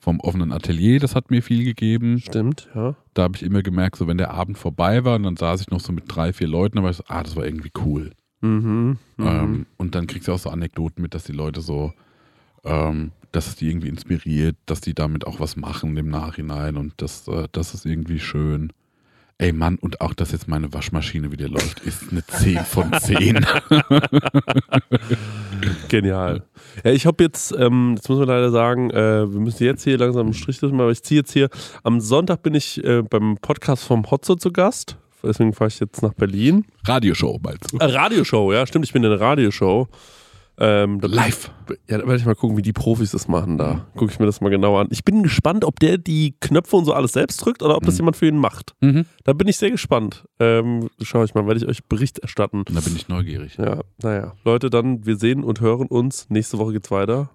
[0.00, 2.18] vom offenen Atelier, das hat mir viel gegeben.
[2.20, 2.96] Stimmt, ja.
[3.12, 5.70] Da habe ich immer gemerkt, so wenn der Abend vorbei war und dann saß ich
[5.70, 8.12] noch so mit drei, vier Leuten, war ich so, ah, das war irgendwie cool.
[8.40, 8.96] Mhm.
[9.18, 9.26] mhm.
[9.26, 11.92] Ähm, und dann kriegst du auch so Anekdoten mit, dass die Leute so,
[12.64, 16.94] ähm, dass es die irgendwie inspiriert, dass die damit auch was machen im Nachhinein und
[16.96, 18.72] das, äh, das ist irgendwie schön.
[19.40, 23.40] Ey Mann, und auch, dass jetzt meine Waschmaschine wieder läuft, ist eine 10 von 10.
[25.88, 26.42] Genial.
[26.84, 29.96] Ja, ich habe jetzt, ähm, jetzt muss man leider sagen, äh, wir müssen jetzt hier
[29.96, 31.48] langsam einen Strich durch machen, aber ich ziehe jetzt hier,
[31.84, 36.02] am Sonntag bin ich äh, beim Podcast vom Hotzo zu Gast, deswegen fahre ich jetzt
[36.02, 36.66] nach Berlin.
[36.84, 37.60] Radioshow bald.
[37.78, 39.88] Äh, Radioshow, ja, stimmt, ich bin in der Radioshow.
[40.60, 41.50] Ähm, Live.
[41.88, 43.86] Ja, da werde ich mal gucken, wie die Profis das machen da.
[43.96, 44.88] Gucke ich mir das mal genau an.
[44.90, 47.96] Ich bin gespannt, ob der die Knöpfe und so alles selbst drückt oder ob das
[47.96, 48.74] jemand für ihn macht.
[48.80, 49.06] Mhm.
[49.24, 50.24] Da bin ich sehr gespannt.
[50.38, 52.64] Ähm, schau ich mal, werde ich euch Bericht erstatten.
[52.66, 53.56] Da bin ich neugierig.
[53.56, 54.34] Ja, naja.
[54.44, 56.26] Leute, dann, wir sehen und hören uns.
[56.28, 57.30] Nächste Woche geht's weiter.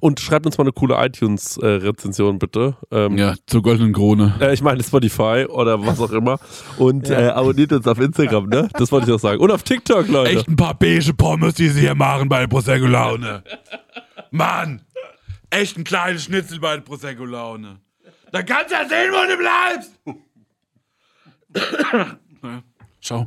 [0.00, 2.76] Und schreibt uns mal eine coole iTunes-Rezension, bitte.
[2.90, 4.34] Ähm, Ja, zur goldenen Krone.
[4.40, 6.38] äh, ich meine Spotify oder was auch immer.
[6.78, 8.68] Und äh, abonniert uns auf Instagram, ne?
[8.74, 9.40] Das wollte ich auch sagen.
[9.40, 10.30] Und auf TikTok, Leute.
[10.38, 13.42] Echt ein paar beige Pommes, die sie hier machen bei Prosecco Laune.
[14.30, 14.82] Mann!
[15.50, 17.80] Echt ein kleines Schnitzel bei Prosecco Laune.
[18.32, 19.92] Da kannst du ja sehen, wo du bleibst!
[23.00, 23.26] Ciao.